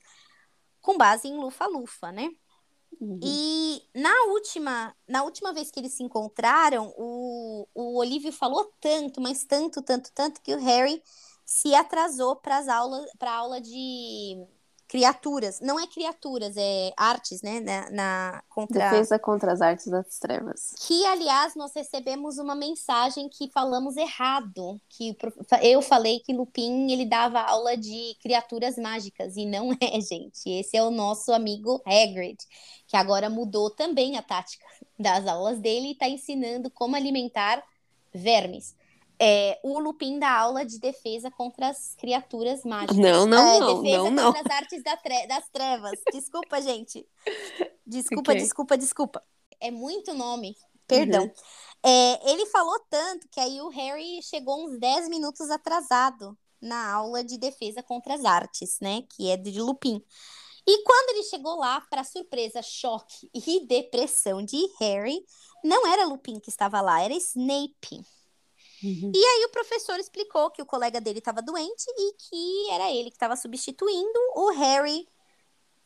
com 0.81 0.97
base 0.99 1.28
em 1.28 1.38
lufa-lufa, 1.38 2.12
né? 2.12 2.28
Uhum. 3.00 3.21
E 3.23 3.83
na 3.95 4.14
última, 4.33 4.95
na 5.07 5.23
última 5.23 5.52
vez 5.52 5.71
que 5.71 5.81
eles 5.81 5.93
se 5.93 6.02
encontraram, 6.02 6.93
o, 6.97 7.66
o 7.75 7.99
Olívio 7.99 8.33
falou 8.33 8.73
tanto, 8.81 9.21
mas 9.21 9.45
tanto, 9.45 9.83
tanto, 9.83 10.11
tanto, 10.12 10.40
que 10.40 10.55
o 10.55 10.59
Harry 10.59 11.02
se 11.45 11.75
atrasou 11.75 12.37
para 12.37 12.59
as 12.59 12.69
aulas, 12.69 13.11
para 13.19 13.33
aula 13.33 13.61
de 13.61 14.47
criaturas. 14.88 15.61
Não 15.61 15.78
é 15.78 15.87
criaturas, 15.87 16.55
é 16.57 16.93
artes, 16.97 17.43
né? 17.43 17.61
Na, 17.61 17.90
na 17.90 18.43
contra... 18.49 18.90
Defesa 18.90 19.19
contra 19.19 19.52
as 19.52 19.61
artes 19.61 19.87
das 19.87 20.19
trevas. 20.19 20.75
Que, 20.78 21.05
aliás, 21.07 21.55
nós 21.55 21.73
recebemos 21.75 22.38
uma 22.38 22.55
mensagem 22.55 23.28
que 23.28 23.50
falamos 23.50 23.97
errado. 23.97 24.81
Que 24.88 25.16
eu 25.62 25.83
falei 25.83 26.21
que 26.21 26.33
Lupin 26.33 26.90
ele 26.90 27.05
dava 27.05 27.40
aula 27.40 27.76
de 27.76 28.16
criaturas 28.23 28.76
mágicas. 28.76 29.37
E 29.37 29.45
não 29.45 29.71
é, 29.81 30.00
gente. 30.00 30.49
Esse 30.49 30.76
é 30.76 30.83
o 30.83 30.90
nosso 30.90 31.33
amigo 31.33 31.83
Hagrid, 31.85 32.38
que 32.87 32.97
agora 32.97 33.28
mudou 33.28 33.71
também 33.71 34.16
a 34.16 34.23
tática 34.23 34.66
das 34.99 35.26
aulas 35.26 35.59
dele 35.59 35.88
e 35.88 35.93
está 35.93 36.09
ensinando 36.09 36.71
como 36.71 36.97
alimentar 36.97 37.62
vermes 38.14 38.75
é, 39.18 39.58
o 39.62 39.78
Lupin 39.78 40.18
da 40.18 40.30
aula 40.30 40.64
de 40.64 40.78
defesa 40.78 41.30
contra 41.30 41.68
as 41.68 41.94
criaturas 41.94 42.64
mágicas. 42.64 42.96
Não, 42.96 43.26
não, 43.26 43.38
é, 43.38 43.61
não. 43.61 43.82
Defesa 43.82 44.11
não, 44.11 44.32
contra 44.32 44.54
as 44.54 44.56
artes 44.62 44.82
da 44.82 44.96
tre 44.96 45.26
das 45.26 45.49
trevas. 45.49 46.00
Desculpa, 46.12 46.61
gente. 46.61 47.06
Desculpa, 47.87 48.32
okay. 48.32 48.42
desculpa, 48.42 48.78
desculpa. 48.78 49.23
É 49.61 49.70
muito 49.70 50.12
nome. 50.12 50.56
Perdão. 50.87 51.25
Uhum. 51.25 51.32
É, 51.82 52.30
ele 52.30 52.46
falou 52.46 52.78
tanto 52.90 53.28
que 53.28 53.40
aí 53.40 53.61
o 53.61 53.68
Harry 53.68 54.20
chegou 54.23 54.66
uns 54.66 54.78
10 54.78 55.08
minutos 55.08 55.50
atrasado 55.50 56.37
na 56.61 56.92
aula 56.92 57.23
de 57.23 57.38
defesa 57.38 57.82
contra 57.82 58.14
as 58.14 58.25
artes, 58.25 58.78
né? 58.80 59.02
Que 59.11 59.30
é 59.30 59.37
de 59.37 59.61
Lupin. 59.61 60.02
E 60.66 60.82
quando 60.82 61.11
ele 61.11 61.23
chegou 61.25 61.56
lá, 61.56 61.80
para 61.88 62.02
surpresa, 62.02 62.61
choque 62.61 63.30
e 63.32 63.64
depressão 63.66 64.42
de 64.42 64.58
Harry, 64.80 65.25
não 65.62 65.87
era 65.87 66.06
Lupin 66.06 66.40
que 66.40 66.50
estava 66.50 66.80
lá, 66.80 67.00
era 67.00 67.14
Snape. 67.14 68.04
Uhum. 68.83 69.12
E 69.14 69.18
aí 69.18 69.45
o 69.47 69.50
professor 69.50 69.99
explicou 69.99 70.50
que 70.50 70.61
o 70.61 70.66
colega 70.66 71.00
dele 71.00 71.18
estava 71.18 71.40
doente 71.40 71.85
e 71.88 72.12
que 72.14 72.71
era 72.71 72.90
ele 72.90 73.11
que 73.11 73.16
estava 73.16 73.37
substituindo. 73.37 74.18
O 74.35 74.50
Harry 74.50 75.06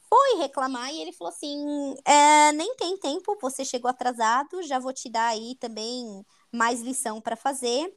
foi 0.08 0.38
reclamar 0.38 0.92
e 0.92 1.00
ele 1.00 1.12
falou 1.12 1.32
assim: 1.32 1.94
é, 2.04 2.52
nem 2.52 2.74
tem 2.76 2.96
tempo, 2.98 3.38
você 3.40 3.64
chegou 3.64 3.88
atrasado, 3.88 4.62
já 4.62 4.78
vou 4.78 4.92
te 4.92 5.08
dar 5.08 5.28
aí 5.28 5.56
também 5.60 6.24
mais 6.52 6.80
lição 6.80 7.20
para 7.20 7.36
fazer. 7.36 7.94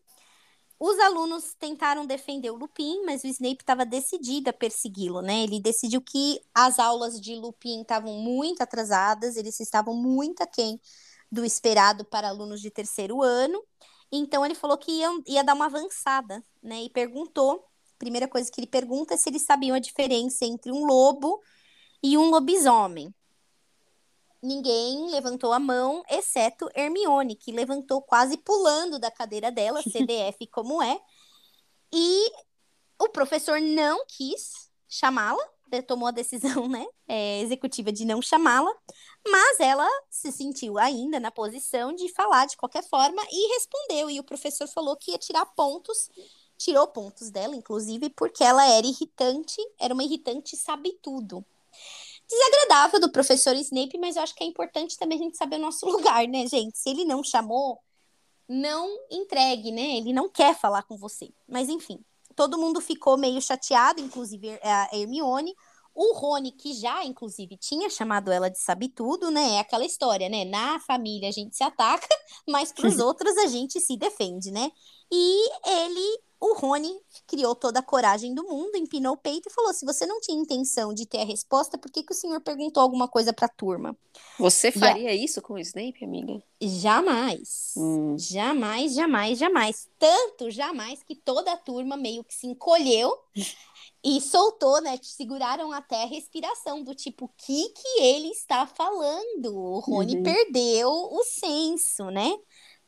Os 0.80 1.00
alunos 1.00 1.56
tentaram 1.58 2.06
defender 2.06 2.52
o 2.52 2.58
Lupin, 2.58 3.06
mas 3.06 3.24
o 3.24 3.28
Snape 3.28 3.62
estava 3.62 3.86
decidido 3.86 4.50
a 4.50 4.54
persegui-lo, 4.54 5.22
né? 5.22 5.44
Ele 5.44 5.60
decidiu 5.60 6.02
que 6.02 6.42
as 6.54 6.78
aulas 6.78 7.22
de 7.22 7.36
Lupin 7.36 7.82
estavam 7.82 8.14
muito 8.20 8.62
atrasadas, 8.62 9.38
eles 9.38 9.60
estavam 9.60 9.96
muito 9.96 10.42
aquém 10.44 10.80
do 11.32 11.46
esperado 11.46 12.04
para 12.04 12.28
alunos 12.28 12.60
de 12.62 12.70
terceiro 12.70 13.22
ano. 13.22 13.64
Então 14.16 14.46
ele 14.46 14.54
falou 14.54 14.78
que 14.78 14.92
ia, 14.92 15.10
ia 15.26 15.44
dar 15.44 15.56
uma 15.56 15.66
avançada, 15.66 16.44
né? 16.62 16.84
E 16.84 16.90
perguntou. 16.90 17.68
A 17.96 17.98
primeira 18.04 18.28
coisa 18.28 18.52
que 18.52 18.60
ele 18.60 18.68
pergunta 18.68 19.14
é 19.14 19.18
se 19.18 19.30
eles 19.30 19.44
sabiam 19.44 19.76
a 19.76 19.80
diferença 19.80 20.46
entre 20.46 20.72
um 20.72 20.86
lobo 20.86 21.42
e 22.02 22.18
um 22.18 22.30
lobisomem. 22.30 23.14
Ninguém 24.42 25.10
levantou 25.10 25.54
a 25.54 25.60
mão, 25.60 26.04
exceto 26.10 26.70
Hermione, 26.76 27.36
que 27.36 27.52
levantou 27.52 28.02
quase 28.02 28.38
pulando 28.38 29.00
da 29.00 29.10
cadeira 29.10 29.50
dela, 29.50 29.82
CDF 29.90 30.46
como 30.48 30.84
é. 30.84 31.00
E 31.92 32.32
o 33.00 33.10
professor 33.10 33.60
não 33.62 34.06
quis 34.06 34.70
chamá-la, 34.88 35.44
tomou 35.82 36.08
a 36.08 36.12
decisão 36.12 36.68
né, 36.68 36.86
é, 37.08 37.40
executiva 37.42 37.92
de 37.92 38.06
não 38.06 38.22
chamá-la, 38.22 38.72
mas 39.26 39.60
ela 39.60 39.88
se 40.10 40.32
sentiu 40.32 40.78
ainda 40.78 41.20
na 41.20 41.32
posição 41.32 41.94
de 41.94 42.10
falar 42.10 42.46
de 42.46 42.58
qualquer 42.58 42.84
forma 42.84 43.22
e 43.32 43.54
respondeu. 43.54 44.10
E 44.10 44.20
o 44.20 44.24
professor 44.24 44.68
falou 44.68 44.98
que 44.98 45.12
ia 45.12 45.18
tirar 45.18 45.46
pontos, 45.46 46.10
tirou 46.58 46.88
pontos 46.88 47.30
dela, 47.30 47.56
inclusive, 47.56 48.10
porque 48.10 48.44
ela 48.44 48.66
era 48.68 48.86
irritante, 48.86 49.58
era 49.80 49.94
uma 49.94 50.04
irritante 50.04 50.58
sabe 50.58 50.98
tudo. 51.02 51.44
Desagradável 52.28 53.00
do 53.00 53.12
professor 53.12 53.56
Snape, 53.56 53.98
mas 53.98 54.16
eu 54.16 54.24
acho 54.24 54.36
que 54.36 54.44
é 54.44 54.48
importante 54.48 54.98
também 54.98 55.20
a 55.20 55.24
gente 55.24 55.38
saber 55.38 55.58
o 55.58 55.60
nosso 55.60 55.86
lugar, 55.90 56.28
né, 56.28 56.48
gente? 56.48 56.78
Se 56.78 56.90
ele 56.90 57.06
não 57.06 57.24
chamou, 57.24 57.80
não 58.48 58.90
entregue, 59.10 59.72
né? 59.72 59.98
Ele 59.98 60.12
não 60.12 60.30
quer 60.30 60.56
falar 60.56 60.84
com 60.84 60.98
você. 60.98 61.32
Mas 61.48 61.70
enfim, 61.70 62.04
todo 62.36 62.58
mundo 62.58 62.82
ficou 62.82 63.18
meio 63.18 63.42
chateado, 63.42 64.02
inclusive 64.02 64.60
a 64.62 64.90
Hermione. 64.92 65.56
O 65.96 66.14
Rony, 66.14 66.52
que 66.52 66.74
já, 66.74 67.04
inclusive, 67.04 67.58
tinha 67.58 67.90
chamado 67.90 68.32
ela 68.32 68.50
de 68.50 68.60
sabe 68.60 68.90
tudo, 68.90 69.30
né? 69.30 69.56
É 69.56 69.60
aquela 69.60 69.86
história, 69.86 70.28
né? 70.28 70.44
Na 70.46 70.80
família 70.80 71.30
a 71.30 71.32
gente 71.32 71.56
se 71.56 71.64
ataca, 71.64 72.08
mas 72.48 72.72
para 72.72 72.88
os 72.88 72.98
outros 73.00 73.38
a 73.38 73.48
gente 73.48 73.80
se 73.80 73.96
defende, 73.98 74.52
né? 74.52 74.72
E 75.12 75.50
ele 75.66 76.20
o 76.44 76.56
Rony 76.56 76.94
criou 77.26 77.56
toda 77.56 77.80
a 77.80 77.84
coragem 77.84 78.36
do 78.36 78.44
mundo, 78.44 78.76
empinou 78.76 79.14
o 79.14 79.18
peito 79.18 79.48
e 79.48 79.54
falou: 79.54 79.74
se 79.74 79.86
você 79.86 80.06
não 80.06 80.20
tinha 80.20 80.38
intenção 80.38 80.94
de 80.94 81.06
ter 81.06 81.22
a 81.22 81.26
resposta, 81.26 81.78
por 81.78 81.90
que, 81.90 82.04
que 82.04 82.12
o 82.12 82.16
senhor 82.16 82.42
perguntou 82.42 82.84
alguma 82.84 83.08
coisa 83.08 83.32
para 83.32 83.46
a 83.46 83.50
turma? 83.50 83.96
Você 84.38 84.70
faria 84.70 85.10
Já... 85.10 85.16
isso 85.16 85.42
com 85.42 85.54
o 85.54 85.60
Snape, 85.60 86.04
amiga? 86.04 86.44
Jamais. 86.60 87.74
Hum. 87.78 88.18
Jamais, 88.20 88.94
jamais, 88.94 89.40
jamais. 89.40 89.88
Tanto 89.98 90.52
jamais 90.52 91.02
que 91.02 91.16
toda 91.16 91.54
a 91.54 91.58
turma 91.58 91.96
meio 91.96 92.26
que 92.26 92.34
se 92.34 92.46
encolheu 92.46 93.18
e 94.04 94.20
soltou, 94.20 94.82
né? 94.82 95.00
Seguraram 95.02 95.72
até 95.72 96.04
a 96.04 96.08
respiração, 96.08 96.84
do 96.84 96.94
tipo, 96.94 97.26
o 97.26 97.32
que, 97.38 97.70
que 97.70 98.02
ele 98.02 98.30
está 98.30 98.68
falando? 98.68 99.56
O 99.56 99.80
Rony 99.80 100.18
uhum. 100.18 100.24
perdeu 100.24 100.90
o 100.90 101.24
senso, 101.24 102.10
né? 102.10 102.38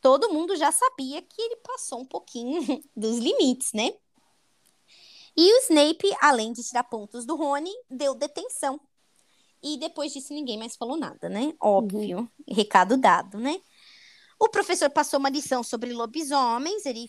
todo 0.06 0.32
mundo 0.32 0.54
já 0.54 0.70
sabia 0.70 1.20
que 1.20 1.42
ele 1.42 1.56
passou 1.56 2.00
um 2.00 2.04
pouquinho 2.04 2.60
dos 2.96 3.18
limites, 3.18 3.72
né? 3.72 3.92
E 5.36 5.52
o 5.52 5.58
Snape, 5.62 6.08
além 6.20 6.52
de 6.52 6.62
tirar 6.62 6.84
pontos 6.84 7.26
do 7.26 7.34
Rony, 7.34 7.72
deu 7.90 8.14
detenção. 8.14 8.80
E 9.60 9.76
depois 9.76 10.12
disso 10.12 10.32
ninguém 10.32 10.56
mais 10.56 10.76
falou 10.76 10.96
nada, 10.96 11.28
né? 11.28 11.52
Óbvio, 11.60 12.18
uhum. 12.18 12.28
recado 12.48 12.96
dado, 12.96 13.38
né? 13.38 13.60
O 14.38 14.48
professor 14.50 14.90
passou 14.90 15.18
uma 15.18 15.30
lição 15.30 15.62
sobre 15.62 15.92
lobisomens, 15.92 16.84
ele 16.84 17.08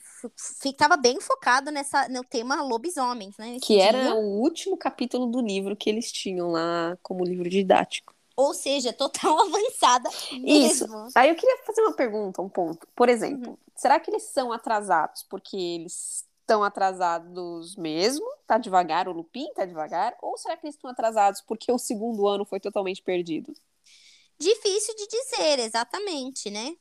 ficava 0.61 0.95
bem 0.95 1.19
focado 1.19 1.71
nessa, 1.71 2.07
no 2.07 2.23
tema 2.23 2.61
lobisomens, 2.61 3.35
né? 3.37 3.57
Que 3.61 3.75
dia. 3.75 3.85
era 3.85 4.15
o 4.15 4.39
último 4.39 4.77
capítulo 4.77 5.25
do 5.25 5.41
livro 5.41 5.75
que 5.75 5.89
eles 5.89 6.09
tinham 6.11 6.51
lá 6.51 6.97
como 7.03 7.25
livro 7.25 7.49
didático. 7.49 8.15
Ou 8.35 8.53
seja, 8.53 8.93
total 8.93 9.39
avançada 9.41 10.09
mesmo. 10.31 11.05
Isso. 11.05 11.07
Aí 11.15 11.29
eu 11.29 11.35
queria 11.35 11.57
fazer 11.65 11.81
uma 11.81 11.93
pergunta, 11.93 12.41
um 12.41 12.47
ponto. 12.47 12.87
Por 12.95 13.09
exemplo, 13.09 13.51
uhum. 13.51 13.57
será 13.75 13.99
que 13.99 14.09
eles 14.09 14.23
são 14.23 14.53
atrasados 14.53 15.23
porque 15.23 15.57
eles 15.57 16.25
estão 16.41 16.63
atrasados 16.63 17.75
mesmo? 17.75 18.25
Tá 18.45 18.57
devagar, 18.57 19.09
o 19.09 19.11
Lupin 19.11 19.51
tá 19.53 19.65
devagar? 19.65 20.15
Ou 20.21 20.37
será 20.37 20.55
que 20.55 20.65
eles 20.65 20.75
estão 20.75 20.89
atrasados 20.89 21.41
porque 21.41 21.69
o 21.69 21.77
segundo 21.77 22.25
ano 22.25 22.45
foi 22.45 22.59
totalmente 22.59 23.01
perdido? 23.01 23.53
Difícil 24.39 24.95
de 24.95 25.07
dizer, 25.07 25.59
exatamente, 25.59 26.49
né? 26.49 26.77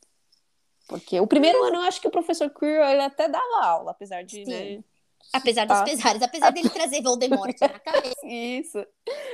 Porque 0.86 1.20
o 1.20 1.26
primeiro 1.26 1.62
ano 1.64 1.76
eu 1.76 1.82
acho 1.82 2.00
que 2.00 2.08
o 2.08 2.12
professor 2.12 2.48
Quirrell 2.50 2.88
ele 2.90 3.02
até 3.02 3.28
dava 3.28 3.64
aula, 3.64 3.90
apesar 3.90 4.22
de, 4.22 4.44
né, 4.44 4.84
Apesar 5.32 5.66
dos 5.66 5.80
pesares, 5.82 6.22
apesar 6.22 6.50
dele 6.50 6.68
trazer 6.70 7.02
Voldemort 7.02 7.54
na 7.60 7.78
cabeça. 7.78 8.14
Isso. 8.24 8.78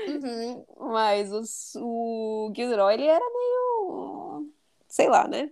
Uhum. 0.09 0.65
Mas 0.93 1.33
os, 1.33 1.73
o 1.77 2.53
Gilderoy, 2.55 2.95
ele 2.95 3.07
era 3.07 3.25
meio. 3.25 4.51
Sei 4.89 5.09
lá, 5.09 5.29
né? 5.29 5.51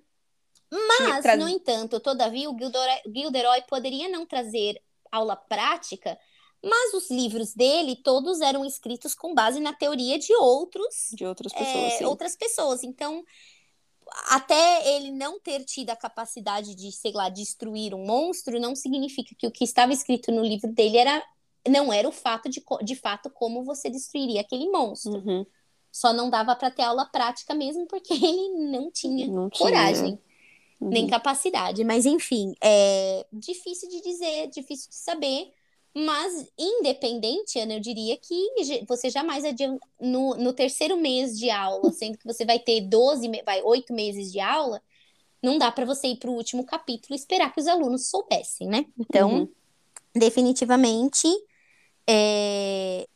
Mas, 0.71 1.23
Tra- 1.23 1.37
no 1.37 1.49
entanto, 1.49 1.99
todavia, 1.99 2.49
o 2.49 2.57
Gilderoy, 2.57 3.01
Gilderoy 3.15 3.63
poderia 3.63 4.09
não 4.09 4.25
trazer 4.25 4.81
aula 5.11 5.35
prática, 5.35 6.17
mas 6.63 6.95
os 6.95 7.11
livros 7.11 7.55
dele 7.55 7.97
todos 7.97 8.41
eram 8.41 8.65
escritos 8.65 9.15
com 9.15 9.35
base 9.35 9.59
na 9.59 9.73
teoria 9.73 10.19
de 10.19 10.33
outros 10.35 11.09
De 11.13 11.27
outras 11.27 11.53
pessoas, 11.53 12.01
é, 12.01 12.07
outras 12.07 12.37
pessoas. 12.37 12.85
Então, 12.85 13.25
até 14.31 14.97
ele 14.97 15.11
não 15.13 15.39
ter 15.41 15.65
tido 15.65 15.91
a 15.91 15.97
capacidade 15.97 16.75
de, 16.75 16.91
sei 16.93 17.13
lá, 17.13 17.29
destruir 17.29 17.95
um 17.95 18.05
monstro, 18.05 18.61
não 18.61 18.75
significa 18.77 19.35
que 19.39 19.47
o 19.47 19.51
que 19.51 19.65
estava 19.65 19.93
escrito 19.93 20.33
no 20.33 20.43
livro 20.43 20.73
dele 20.73 20.99
era 20.99 21.23
não 21.69 21.93
era 21.93 22.09
o 22.09 22.13
fato 22.13 22.49
de, 22.49 22.63
de 22.83 22.97
fato 22.97 23.29
como 23.31 23.63
você 23.65 23.91
destruiria 23.91 24.41
aquele 24.41 24.69
monstro. 24.71 25.13
Uhum. 25.27 25.45
Só 25.93 26.13
não 26.13 26.31
dava 26.31 26.57
para 26.57 26.71
ter 26.71 26.83
aula 26.83 27.05
prática 27.07 27.55
mesmo 27.55 27.87
porque 27.87 28.15
ele 28.15 28.71
não 28.71 28.91
tinha 28.91 29.27
Não 29.27 29.51
tinha. 29.51 29.71
coragem, 29.71 30.19
Uhum. 30.81 30.89
nem 30.89 31.07
capacidade. 31.07 31.85
Mas 31.85 32.07
enfim, 32.07 32.55
é 32.63 33.27
difícil 33.33 33.89
de 33.91 34.01
dizer, 34.01 34.49
difícil 34.49 34.89
de 34.89 34.97
saber. 34.97 35.53
Mas, 35.95 36.47
independente, 36.59 37.59
Ana, 37.59 37.75
eu 37.75 37.81
diria 37.81 38.17
que 38.17 38.85
você 38.87 39.11
jamais 39.11 39.45
adianta 39.45 39.85
no, 40.01 40.35
no 40.37 40.53
terceiro 40.53 40.97
mês 40.97 41.37
de 41.39 41.51
aula, 41.51 41.91
sendo 41.93 42.17
que 42.17 42.25
você 42.25 42.45
vai 42.45 42.59
ter 42.61 42.83
12, 42.83 43.29
me- 43.29 43.43
vai, 43.43 43.61
8 43.63 43.93
meses 43.93 44.31
de 44.31 44.39
aula, 44.39 44.81
não 45.43 45.59
dá 45.59 45.73
para 45.73 45.85
você 45.85 46.09
ir 46.09 46.17
para 46.19 46.31
o 46.31 46.35
último 46.35 46.65
capítulo 46.65 47.15
e 47.15 47.17
esperar 47.19 47.53
que 47.53 47.61
os 47.61 47.67
alunos 47.67 48.07
soubessem, 48.09 48.69
né? 48.69 48.87
Então, 48.99 49.33
Uhum. 49.33 49.49
definitivamente, 50.15 51.27
é, 52.09 53.07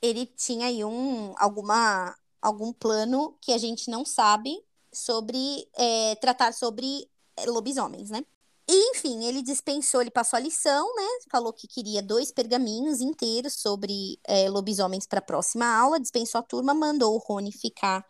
ele 0.00 0.26
tinha 0.26 0.66
aí 0.66 0.84
um, 0.84 1.34
alguma, 1.38 2.16
algum 2.40 2.72
plano 2.72 3.36
que 3.40 3.52
a 3.52 3.58
gente 3.58 3.90
não 3.90 4.04
sabe 4.04 4.62
sobre 4.92 5.68
é, 5.76 6.14
tratar 6.16 6.52
sobre 6.52 7.08
é, 7.36 7.46
lobisomens, 7.46 8.10
né? 8.10 8.24
E, 8.74 8.90
enfim, 8.92 9.26
ele 9.26 9.42
dispensou, 9.42 10.00
ele 10.00 10.10
passou 10.10 10.38
a 10.38 10.40
lição, 10.40 10.94
né? 10.96 11.06
Falou 11.30 11.52
que 11.52 11.68
queria 11.68 12.02
dois 12.02 12.32
pergaminhos 12.32 13.02
inteiros 13.02 13.52
sobre 13.60 14.18
é, 14.24 14.48
lobisomens 14.48 15.06
para 15.06 15.18
a 15.18 15.22
próxima 15.22 15.66
aula, 15.66 16.00
dispensou 16.00 16.38
a 16.38 16.42
turma, 16.42 16.72
mandou 16.72 17.14
o 17.14 17.18
Rony 17.18 17.52
ficar 17.52 18.02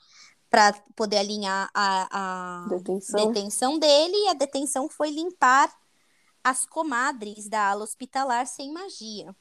para 0.48 0.72
poder 0.94 1.16
alinhar 1.16 1.68
a, 1.74 2.08
a 2.12 2.68
Detenção. 2.68 3.26
detenção 3.26 3.76
dele, 3.76 4.14
e 4.14 4.28
a 4.28 4.34
detenção 4.34 4.88
foi 4.88 5.10
limpar 5.10 5.74
as 6.44 6.64
comadres 6.64 7.48
da 7.48 7.70
ala 7.70 7.82
hospitalar 7.82 8.46
sem 8.46 8.72
magia, 8.72 9.34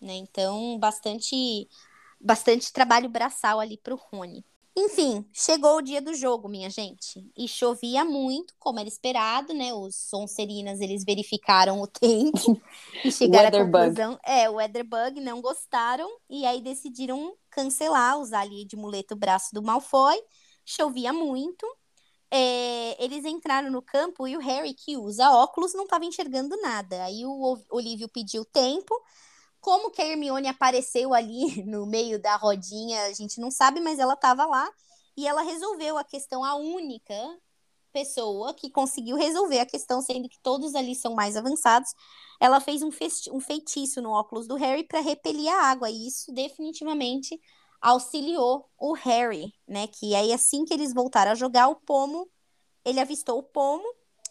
né? 0.00 0.14
Então, 0.14 0.78
bastante 0.78 1.68
bastante 2.18 2.72
trabalho 2.72 3.10
braçal 3.10 3.60
ali 3.60 3.76
pro 3.76 3.96
Rony. 3.96 4.42
Enfim, 4.76 5.24
chegou 5.32 5.76
o 5.76 5.82
dia 5.82 6.02
do 6.02 6.12
jogo, 6.14 6.48
minha 6.48 6.68
gente, 6.68 7.30
e 7.36 7.46
chovia 7.46 8.04
muito, 8.04 8.52
como 8.58 8.80
era 8.80 8.88
esperado, 8.88 9.54
né? 9.54 9.72
Os 9.72 9.94
Sonserinas, 9.94 10.80
eles 10.80 11.04
verificaram 11.04 11.80
o 11.80 11.86
tempo 11.86 12.60
e 13.04 13.12
chegaram 13.12 13.48
à 13.50 13.52
conclusão, 13.52 14.18
é, 14.24 14.50
o 14.50 14.54
Weatherbug 14.54 15.20
não 15.20 15.40
gostaram 15.40 16.08
e 16.28 16.44
aí 16.44 16.60
decidiram 16.60 17.36
cancelar, 17.50 18.18
usar 18.18 18.40
ali 18.40 18.64
de 18.64 18.74
muleta 18.76 19.14
o 19.14 19.18
braço 19.18 19.54
do 19.54 19.62
Malfoy. 19.62 20.20
Chovia 20.64 21.12
muito, 21.12 21.64
é, 22.30 23.02
eles 23.04 23.24
entraram 23.24 23.70
no 23.70 23.82
campo 23.82 24.28
e 24.28 24.36
o 24.36 24.40
Harry, 24.40 24.74
que 24.74 24.96
usa 24.96 25.30
óculos, 25.32 25.74
não 25.74 25.84
estava 25.84 26.04
enxergando 26.04 26.56
nada. 26.62 27.04
Aí 27.04 27.24
o 27.26 27.30
O- 27.54 27.64
Olívio 27.70 28.08
pediu 28.08 28.44
tempo. 28.44 28.94
Como 29.64 29.90
que 29.90 30.02
a 30.02 30.06
Hermione 30.06 30.46
apareceu 30.46 31.14
ali 31.14 31.64
no 31.64 31.86
meio 31.86 32.20
da 32.20 32.36
rodinha, 32.36 33.06
a 33.06 33.12
gente 33.14 33.40
não 33.40 33.50
sabe, 33.50 33.80
mas 33.80 33.98
ela 33.98 34.12
estava 34.12 34.44
lá 34.44 34.70
e 35.16 35.26
ela 35.26 35.40
resolveu 35.40 35.96
a 35.96 36.04
questão, 36.04 36.44
a 36.44 36.54
única 36.54 37.14
pessoa 37.90 38.52
que 38.52 38.68
conseguiu 38.68 39.16
resolver 39.16 39.60
a 39.60 39.64
questão, 39.64 40.02
sendo 40.02 40.28
que 40.28 40.38
todos 40.42 40.74
ali 40.74 40.94
são 40.94 41.14
mais 41.14 41.34
avançados. 41.34 41.94
Ela 42.38 42.60
fez 42.60 42.82
um, 42.82 42.90
um 43.32 43.40
feitiço 43.40 44.02
no 44.02 44.10
óculos 44.10 44.46
do 44.46 44.54
Harry 44.56 44.84
para 44.84 45.00
repelir 45.00 45.50
a 45.50 45.62
água, 45.62 45.88
e 45.88 46.08
isso 46.08 46.30
definitivamente 46.30 47.40
auxiliou 47.80 48.68
o 48.78 48.92
Harry, 48.92 49.54
né? 49.66 49.86
Que 49.86 50.14
aí 50.14 50.30
assim 50.30 50.66
que 50.66 50.74
eles 50.74 50.92
voltaram 50.92 51.32
a 51.32 51.34
jogar 51.34 51.68
o 51.68 51.76
pomo, 51.76 52.28
ele 52.84 53.00
avistou 53.00 53.38
o 53.38 53.42
pomo. 53.42 53.84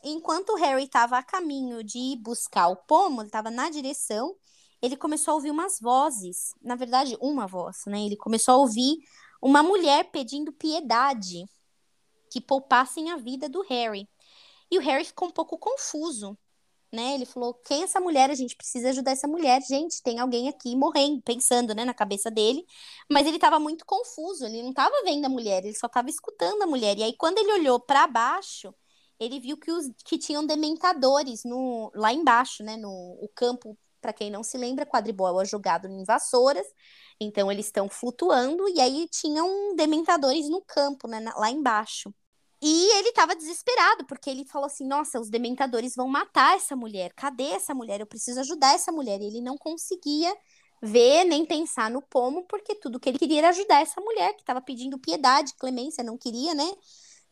Enquanto 0.03 0.49
o 0.51 0.57
Harry 0.57 0.83
estava 0.83 1.17
a 1.17 1.23
caminho 1.23 1.83
de 1.83 2.17
buscar 2.21 2.67
o 2.67 2.75
pomo, 2.75 3.21
ele 3.21 3.29
estava 3.29 3.49
na 3.49 3.71
direção, 3.71 4.35
ele 4.83 4.97
começou 4.97 5.31
a 5.31 5.35
ouvir 5.35 5.49
umas 5.49 5.79
vozes. 5.79 6.53
Na 6.61 6.75
verdade, 6.75 7.17
uma 7.21 7.47
voz, 7.47 7.85
né? 7.87 8.01
Ele 8.05 8.17
começou 8.17 8.55
a 8.55 8.57
ouvir 8.57 8.97
uma 9.41 9.63
mulher 9.63 10.11
pedindo 10.11 10.51
piedade, 10.51 11.45
que 12.29 12.41
poupassem 12.41 13.09
a 13.09 13.15
vida 13.15 13.47
do 13.47 13.61
Harry. 13.61 14.09
E 14.69 14.77
o 14.77 14.81
Harry 14.81 15.05
ficou 15.05 15.29
um 15.29 15.31
pouco 15.31 15.57
confuso, 15.57 16.37
né? 16.91 17.15
Ele 17.15 17.25
falou: 17.25 17.53
quem 17.53 17.79
é 17.79 17.83
essa 17.85 18.01
mulher? 18.01 18.29
A 18.29 18.35
gente 18.35 18.57
precisa 18.57 18.89
ajudar 18.89 19.11
essa 19.11 19.27
mulher. 19.27 19.61
Gente, 19.61 20.03
tem 20.03 20.19
alguém 20.19 20.49
aqui 20.49 20.75
morrendo, 20.75 21.21
pensando, 21.21 21.73
né, 21.73 21.85
na 21.85 21.93
cabeça 21.93 22.29
dele. 22.29 22.65
Mas 23.09 23.25
ele 23.25 23.37
estava 23.37 23.59
muito 23.59 23.85
confuso, 23.85 24.45
ele 24.45 24.61
não 24.63 24.71
estava 24.71 25.01
vendo 25.05 25.23
a 25.23 25.29
mulher, 25.29 25.63
ele 25.63 25.75
só 25.75 25.87
estava 25.87 26.09
escutando 26.09 26.61
a 26.61 26.67
mulher. 26.67 26.97
E 26.97 27.03
aí, 27.03 27.15
quando 27.15 27.37
ele 27.37 27.53
olhou 27.53 27.79
para 27.79 28.05
baixo, 28.05 28.75
ele 29.17 29.39
viu 29.39 29.57
que, 29.57 29.71
os, 29.71 29.89
que 30.03 30.17
tinham 30.17 30.45
dementadores 30.45 31.45
no, 31.45 31.89
lá 31.95 32.11
embaixo, 32.11 32.63
né? 32.63 32.75
No 32.75 32.89
o 33.21 33.29
campo, 33.33 33.77
para 34.03 34.13
quem 34.13 34.29
não 34.29 34.43
se 34.43 34.57
lembra, 34.57 34.85
quadribol 34.85 35.41
é 35.41 35.45
jogado 35.45 35.87
em 35.87 36.03
vassouras. 36.03 36.67
Então, 37.19 37.49
eles 37.49 37.67
estão 37.67 37.87
flutuando, 37.87 38.67
e 38.67 38.81
aí 38.81 39.07
tinham 39.09 39.75
dementadores 39.75 40.49
no 40.49 40.61
campo, 40.61 41.07
né? 41.07 41.19
Lá 41.37 41.49
embaixo. 41.49 42.13
E 42.61 42.97
ele 42.97 43.09
estava 43.09 43.35
desesperado, 43.35 44.05
porque 44.05 44.29
ele 44.29 44.45
falou 44.45 44.67
assim: 44.67 44.85
Nossa, 44.85 45.19
os 45.19 45.29
dementadores 45.29 45.95
vão 45.95 46.07
matar 46.07 46.55
essa 46.57 46.75
mulher. 46.75 47.13
Cadê 47.13 47.51
essa 47.51 47.73
mulher? 47.73 47.99
Eu 48.01 48.07
preciso 48.07 48.39
ajudar 48.41 48.73
essa 48.75 48.91
mulher. 48.91 49.19
E 49.21 49.25
ele 49.25 49.41
não 49.41 49.57
conseguia 49.57 50.33
ver 50.81 51.23
nem 51.25 51.45
pensar 51.45 51.89
no 51.89 52.01
pomo, 52.01 52.43
porque 52.47 52.75
tudo 52.75 52.99
que 52.99 53.09
ele 53.09 53.19
queria 53.19 53.39
era 53.39 53.49
ajudar 53.49 53.81
essa 53.81 54.01
mulher 54.01 54.33
que 54.33 54.41
estava 54.41 54.61
pedindo 54.61 54.99
piedade, 54.99 55.53
clemência, 55.55 56.03
não 56.03 56.17
queria, 56.17 56.53
né? 56.53 56.69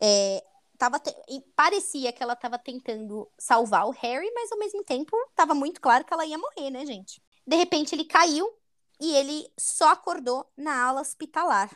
É, 0.01 0.43
tava 0.81 0.99
te- 0.99 1.15
parecia 1.55 2.11
que 2.11 2.23
ela 2.23 2.33
estava 2.33 2.57
tentando 2.57 3.29
salvar 3.37 3.85
o 3.85 3.91
Harry, 3.91 4.31
mas 4.33 4.51
ao 4.51 4.57
mesmo 4.57 4.83
tempo 4.83 5.15
estava 5.29 5.53
muito 5.53 5.79
claro 5.79 6.03
que 6.03 6.11
ela 6.11 6.25
ia 6.25 6.39
morrer, 6.39 6.71
né, 6.71 6.83
gente? 6.87 7.21
De 7.45 7.55
repente 7.55 7.93
ele 7.93 8.03
caiu 8.03 8.51
e 8.99 9.15
ele 9.15 9.47
só 9.55 9.89
acordou 9.89 10.43
na 10.57 10.83
ala 10.83 11.01
hospitalar. 11.01 11.69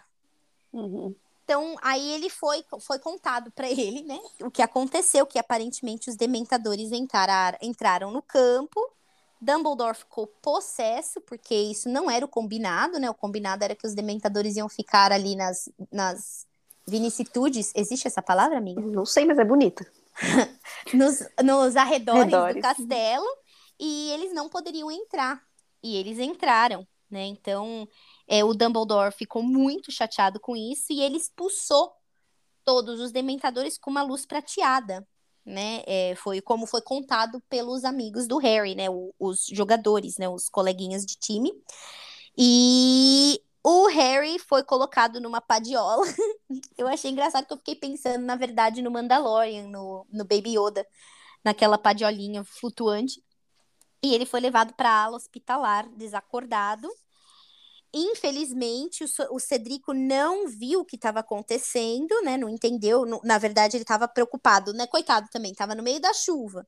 Uhum. 0.73 1.15
Então, 1.43 1.75
aí 1.83 2.13
ele 2.13 2.31
foi, 2.31 2.65
foi 2.79 2.97
contado 2.97 3.51
para 3.51 3.69
ele, 3.69 4.01
né? 4.01 4.19
O 4.41 4.49
que 4.49 4.63
aconteceu, 4.63 5.27
que 5.27 5.37
aparentemente 5.37 6.09
os 6.09 6.15
dementadores 6.15 6.91
entraram, 6.91 7.59
entraram 7.61 8.09
no 8.09 8.23
campo. 8.23 8.81
Dumbledore 9.39 9.97
ficou 9.97 10.25
possesso, 10.25 11.21
porque 11.21 11.53
isso 11.53 11.87
não 11.87 12.09
era 12.09 12.25
o 12.25 12.27
combinado, 12.27 12.99
né? 12.99 13.07
O 13.07 13.13
combinado 13.13 13.63
era 13.63 13.75
que 13.75 13.85
os 13.85 13.93
dementadores 13.93 14.55
iam 14.55 14.67
ficar 14.67 15.11
ali 15.11 15.35
nas, 15.35 15.69
nas 15.91 16.47
vinicitudes. 16.87 17.71
Existe 17.75 18.07
essa 18.07 18.21
palavra, 18.21 18.57
amiga? 18.57 18.81
Não 18.81 19.05
sei, 19.05 19.25
mas 19.25 19.37
é 19.39 19.45
bonita. 19.45 19.85
Nos, 20.93 21.19
nos 21.43 21.75
arredores, 21.75 22.21
Arredores. 22.33 22.55
do 22.55 22.61
castelo. 22.61 23.25
E 23.79 24.11
eles 24.11 24.33
não 24.33 24.47
poderiam 24.47 24.89
entrar. 24.89 25.41
E 25.83 25.97
eles 25.97 26.17
entraram, 26.19 26.87
né? 27.09 27.25
Então, 27.25 27.87
é, 28.27 28.43
o 28.43 28.53
Dumbledore 28.53 29.11
ficou 29.13 29.43
muito 29.43 29.91
chateado 29.91 30.39
com 30.39 30.55
isso 30.55 30.85
e 30.91 31.01
ele 31.01 31.17
expulsou 31.17 31.91
todos 32.63 32.99
os 33.01 33.11
dementadores 33.11 33.77
com 33.77 33.91
uma 33.91 34.01
luz 34.01 34.25
prateada, 34.25 35.05
né? 35.45 35.83
É, 35.85 36.15
foi 36.15 36.39
como 36.41 36.65
foi 36.65 36.81
contado 36.81 37.41
pelos 37.49 37.83
amigos 37.83 38.25
do 38.27 38.37
Harry, 38.37 38.73
né? 38.73 38.89
O- 38.89 39.13
os 39.19 39.45
jogadores, 39.47 40.17
né? 40.17 40.29
Os 40.29 40.47
coleguinhas 40.49 41.05
de 41.05 41.15
time. 41.17 41.51
E 42.37 43.41
o 43.67 43.87
Harry 43.87 44.37
foi 44.37 44.63
colocado 44.63 45.19
numa 45.19 45.41
padiola. 45.41 46.05
Eu 46.77 46.87
achei 46.87 47.09
engraçado 47.09 47.47
que 47.47 47.53
eu 47.53 47.57
fiquei 47.57 47.75
pensando, 47.75 48.23
na 48.23 48.35
verdade, 48.35 48.79
no 48.79 48.91
Mandalorian, 48.91 49.67
no, 49.67 50.05
no 50.11 50.23
Baby 50.23 50.55
Yoda, 50.55 50.85
naquela 51.43 51.75
padiolinha 51.75 52.43
flutuante. 52.43 53.23
E 54.03 54.13
ele 54.13 54.23
foi 54.27 54.39
levado 54.39 54.75
para 54.75 54.87
a 54.91 55.03
ala 55.05 55.17
hospitalar, 55.17 55.89
desacordado. 55.95 56.87
Infelizmente, 57.91 59.03
o, 59.31 59.39
Cedrico 59.39 59.93
não 59.93 60.47
viu 60.47 60.81
o 60.81 60.85
que 60.85 60.95
estava 60.95 61.21
acontecendo, 61.21 62.13
né? 62.23 62.37
Não 62.37 62.47
entendeu. 62.47 63.03
Na 63.23 63.39
verdade, 63.39 63.77
ele 63.77 63.83
estava 63.83 64.07
preocupado, 64.07 64.73
né? 64.73 64.85
Coitado 64.85 65.27
também, 65.31 65.53
estava 65.53 65.73
no 65.73 65.81
meio 65.81 65.99
da 65.99 66.13
chuva, 66.13 66.67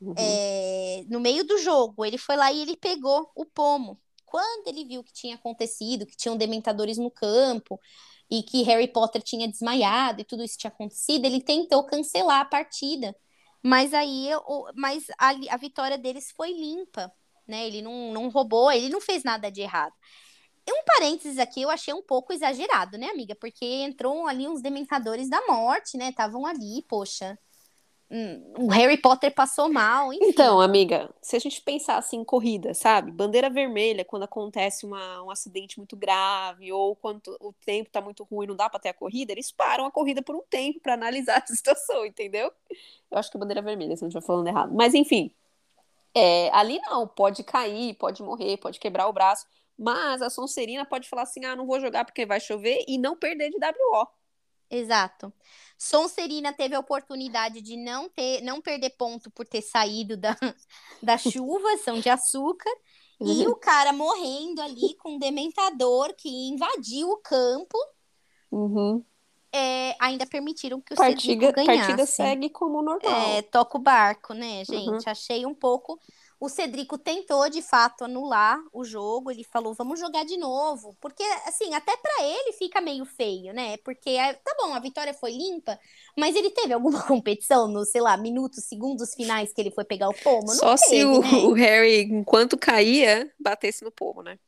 Uhum. 0.00 0.14
é, 0.16 1.04
no 1.10 1.20
meio 1.20 1.44
do 1.44 1.58
jogo. 1.58 2.06
Ele 2.06 2.16
foi 2.16 2.36
lá 2.36 2.50
e 2.50 2.62
ele 2.62 2.74
pegou 2.74 3.30
o 3.34 3.44
pomo. 3.44 4.00
Quando 4.30 4.68
ele 4.68 4.84
viu 4.84 5.00
o 5.00 5.04
que 5.04 5.12
tinha 5.12 5.36
acontecido, 5.36 6.06
que 6.06 6.16
tinham 6.16 6.36
dementadores 6.36 6.98
no 6.98 7.10
campo 7.10 7.80
e 8.30 8.42
que 8.42 8.62
Harry 8.62 8.88
Potter 8.88 9.22
tinha 9.22 9.48
desmaiado 9.48 10.20
e 10.20 10.24
tudo 10.24 10.44
isso 10.44 10.58
tinha 10.58 10.70
acontecido, 10.70 11.24
ele 11.24 11.42
tentou 11.42 11.84
cancelar 11.84 12.40
a 12.40 12.44
partida. 12.44 13.14
Mas 13.62 13.92
aí 13.94 14.28
mas 14.74 15.04
a, 15.18 15.30
a 15.50 15.56
vitória 15.56 15.98
deles 15.98 16.32
foi 16.36 16.52
limpa, 16.52 17.12
né? 17.46 17.66
Ele 17.66 17.82
não, 17.82 18.12
não 18.12 18.28
roubou, 18.28 18.70
ele 18.70 18.88
não 18.88 19.00
fez 19.00 19.24
nada 19.24 19.50
de 19.50 19.62
errado. 19.62 19.94
Um 20.68 20.84
parênteses 20.84 21.38
aqui, 21.38 21.62
eu 21.62 21.70
achei 21.70 21.94
um 21.94 22.02
pouco 22.02 22.32
exagerado, 22.32 22.98
né, 22.98 23.08
amiga? 23.08 23.34
Porque 23.34 23.64
entrou 23.64 24.26
ali 24.26 24.46
uns 24.46 24.60
dementadores 24.60 25.28
da 25.30 25.40
morte, 25.46 25.96
né? 25.96 26.10
Estavam 26.10 26.44
ali, 26.46 26.82
poxa. 26.88 27.38
O 28.56 28.68
Harry 28.68 28.96
Potter 28.96 29.34
passou 29.34 29.70
mal. 29.70 30.12
Enfim. 30.12 30.26
Então, 30.26 30.60
amiga, 30.60 31.10
se 31.20 31.36
a 31.36 31.38
gente 31.38 31.60
pensar 31.60 31.98
assim, 31.98 32.24
corrida, 32.24 32.72
sabe? 32.72 33.10
Bandeira 33.10 33.50
vermelha, 33.50 34.04
quando 34.04 34.22
acontece 34.22 34.86
uma, 34.86 35.22
um 35.22 35.30
acidente 35.30 35.78
muito 35.78 35.94
grave, 35.94 36.72
ou 36.72 36.96
quando 36.96 37.36
o 37.40 37.52
tempo 37.64 37.90
tá 37.90 38.00
muito 38.00 38.24
ruim, 38.24 38.46
não 38.46 38.56
dá 38.56 38.70
pra 38.70 38.80
ter 38.80 38.88
a 38.88 38.94
corrida, 38.94 39.32
eles 39.32 39.52
param 39.52 39.84
a 39.84 39.90
corrida 39.90 40.22
por 40.22 40.34
um 40.34 40.42
tempo 40.48 40.80
para 40.80 40.94
analisar 40.94 41.42
a 41.44 41.46
situação, 41.46 42.06
entendeu? 42.06 42.50
Eu 43.10 43.18
acho 43.18 43.30
que 43.30 43.36
é 43.36 43.40
bandeira 43.40 43.60
vermelha, 43.60 43.94
se 43.94 44.02
não 44.02 44.08
estiver 44.08 44.26
falando 44.26 44.48
errado. 44.48 44.72
Mas 44.74 44.94
enfim, 44.94 45.30
é, 46.14 46.50
ali 46.52 46.80
não, 46.80 47.06
pode 47.06 47.44
cair, 47.44 47.94
pode 47.94 48.22
morrer, 48.22 48.56
pode 48.56 48.80
quebrar 48.80 49.06
o 49.08 49.12
braço, 49.12 49.46
mas 49.78 50.22
a 50.22 50.30
Sonserina 50.30 50.84
pode 50.84 51.08
falar 51.08 51.22
assim: 51.22 51.44
ah, 51.44 51.54
não 51.54 51.66
vou 51.66 51.78
jogar 51.78 52.04
porque 52.04 52.26
vai 52.26 52.40
chover 52.40 52.84
e 52.88 52.98
não 52.98 53.16
perder 53.16 53.50
de 53.50 53.56
WO. 53.58 54.08
Exato. 54.70 55.32
Sonserina 55.78 56.52
teve 56.52 56.74
a 56.74 56.80
oportunidade 56.80 57.60
de 57.60 57.76
não 57.76 58.08
ter, 58.08 58.42
não 58.42 58.60
perder 58.60 58.90
ponto 58.90 59.30
por 59.30 59.46
ter 59.46 59.62
saído 59.62 60.16
da, 60.16 60.36
da 61.02 61.16
chuva, 61.16 61.76
são 61.84 62.00
de 62.00 62.08
açúcar, 62.08 62.70
uhum. 63.20 63.32
e 63.32 63.46
o 63.46 63.54
cara 63.54 63.92
morrendo 63.92 64.60
ali 64.60 64.94
com 64.96 65.12
um 65.12 65.18
dementador 65.18 66.14
que 66.16 66.28
invadiu 66.28 67.10
o 67.10 67.18
campo. 67.18 67.78
Uhum. 68.50 69.04
É, 69.50 69.96
ainda 69.98 70.26
permitiram 70.26 70.80
que 70.80 70.92
o 70.92 70.96
partida, 70.96 71.46
Cedrico 71.46 71.52
ganhasse. 71.54 71.78
partida 71.78 72.06
segue 72.06 72.50
como 72.50 72.82
normal. 72.82 73.12
É, 73.30 73.42
toca 73.42 73.78
o 73.78 73.80
barco, 73.80 74.34
né, 74.34 74.62
gente? 74.64 74.90
Uhum. 74.90 74.98
Achei 75.06 75.46
um 75.46 75.54
pouco 75.54 75.98
o 76.40 76.48
Cedrico 76.48 76.96
tentou, 76.96 77.48
de 77.50 77.60
fato, 77.60 78.04
anular 78.04 78.62
o 78.72 78.84
jogo. 78.84 79.30
Ele 79.30 79.42
falou, 79.42 79.74
vamos 79.74 79.98
jogar 79.98 80.24
de 80.24 80.36
novo. 80.36 80.96
Porque, 81.00 81.22
assim, 81.46 81.74
até 81.74 81.96
para 81.96 82.22
ele 82.22 82.52
fica 82.52 82.80
meio 82.80 83.04
feio, 83.04 83.52
né? 83.52 83.76
Porque, 83.78 84.10
é, 84.10 84.34
tá 84.34 84.54
bom, 84.56 84.72
a 84.72 84.78
vitória 84.78 85.12
foi 85.12 85.32
limpa, 85.32 85.78
mas 86.16 86.36
ele 86.36 86.50
teve 86.50 86.72
alguma 86.72 87.02
competição 87.06 87.66
nos, 87.66 87.90
sei 87.90 88.00
lá, 88.00 88.16
minutos, 88.16 88.64
segundos 88.64 89.14
finais 89.14 89.52
que 89.52 89.60
ele 89.60 89.72
foi 89.72 89.84
pegar 89.84 90.08
o 90.08 90.14
pomo? 90.14 90.46
Não 90.46 90.54
Só 90.54 90.76
teve, 90.76 90.86
se 90.86 91.04
o, 91.04 91.20
né? 91.20 91.28
o, 91.38 91.52
Harry, 91.54 92.02
enquanto 92.02 92.56
caía, 92.56 93.32
batesse 93.38 93.82
no 93.84 93.90
pomo, 93.90 94.22
né? 94.22 94.38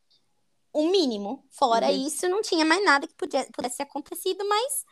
O 0.72 0.88
mínimo. 0.88 1.44
Fora 1.50 1.88
uhum. 1.88 2.07
isso, 2.07 2.29
não 2.29 2.40
tinha 2.40 2.64
mais 2.64 2.85
nada 2.85 3.09
que 3.09 3.14
podia, 3.14 3.48
pudesse 3.53 3.79
ter 3.79 3.83
acontecido, 3.83 4.46
mas... 4.48 4.85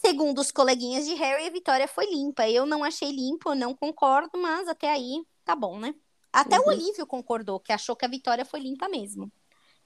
Segundo 0.00 0.38
os 0.40 0.52
coleguinhas 0.52 1.08
de 1.08 1.14
Harry, 1.14 1.44
a 1.44 1.50
vitória 1.50 1.88
foi 1.88 2.06
limpa. 2.06 2.48
Eu 2.48 2.64
não 2.64 2.84
achei 2.84 3.10
limpo, 3.10 3.52
não 3.52 3.74
concordo, 3.74 4.38
mas 4.38 4.68
até 4.68 4.88
aí 4.88 5.24
tá 5.44 5.56
bom, 5.56 5.76
né? 5.76 5.92
Até 6.32 6.58
uhum. 6.58 6.66
o 6.66 6.68
Olívio 6.68 7.06
concordou, 7.06 7.60
que 7.60 7.72
achou 7.72 7.96
que 7.96 8.04
a 8.04 8.08
vitória 8.08 8.44
foi 8.44 8.60
limpa 8.60 8.88
mesmo. 8.88 9.30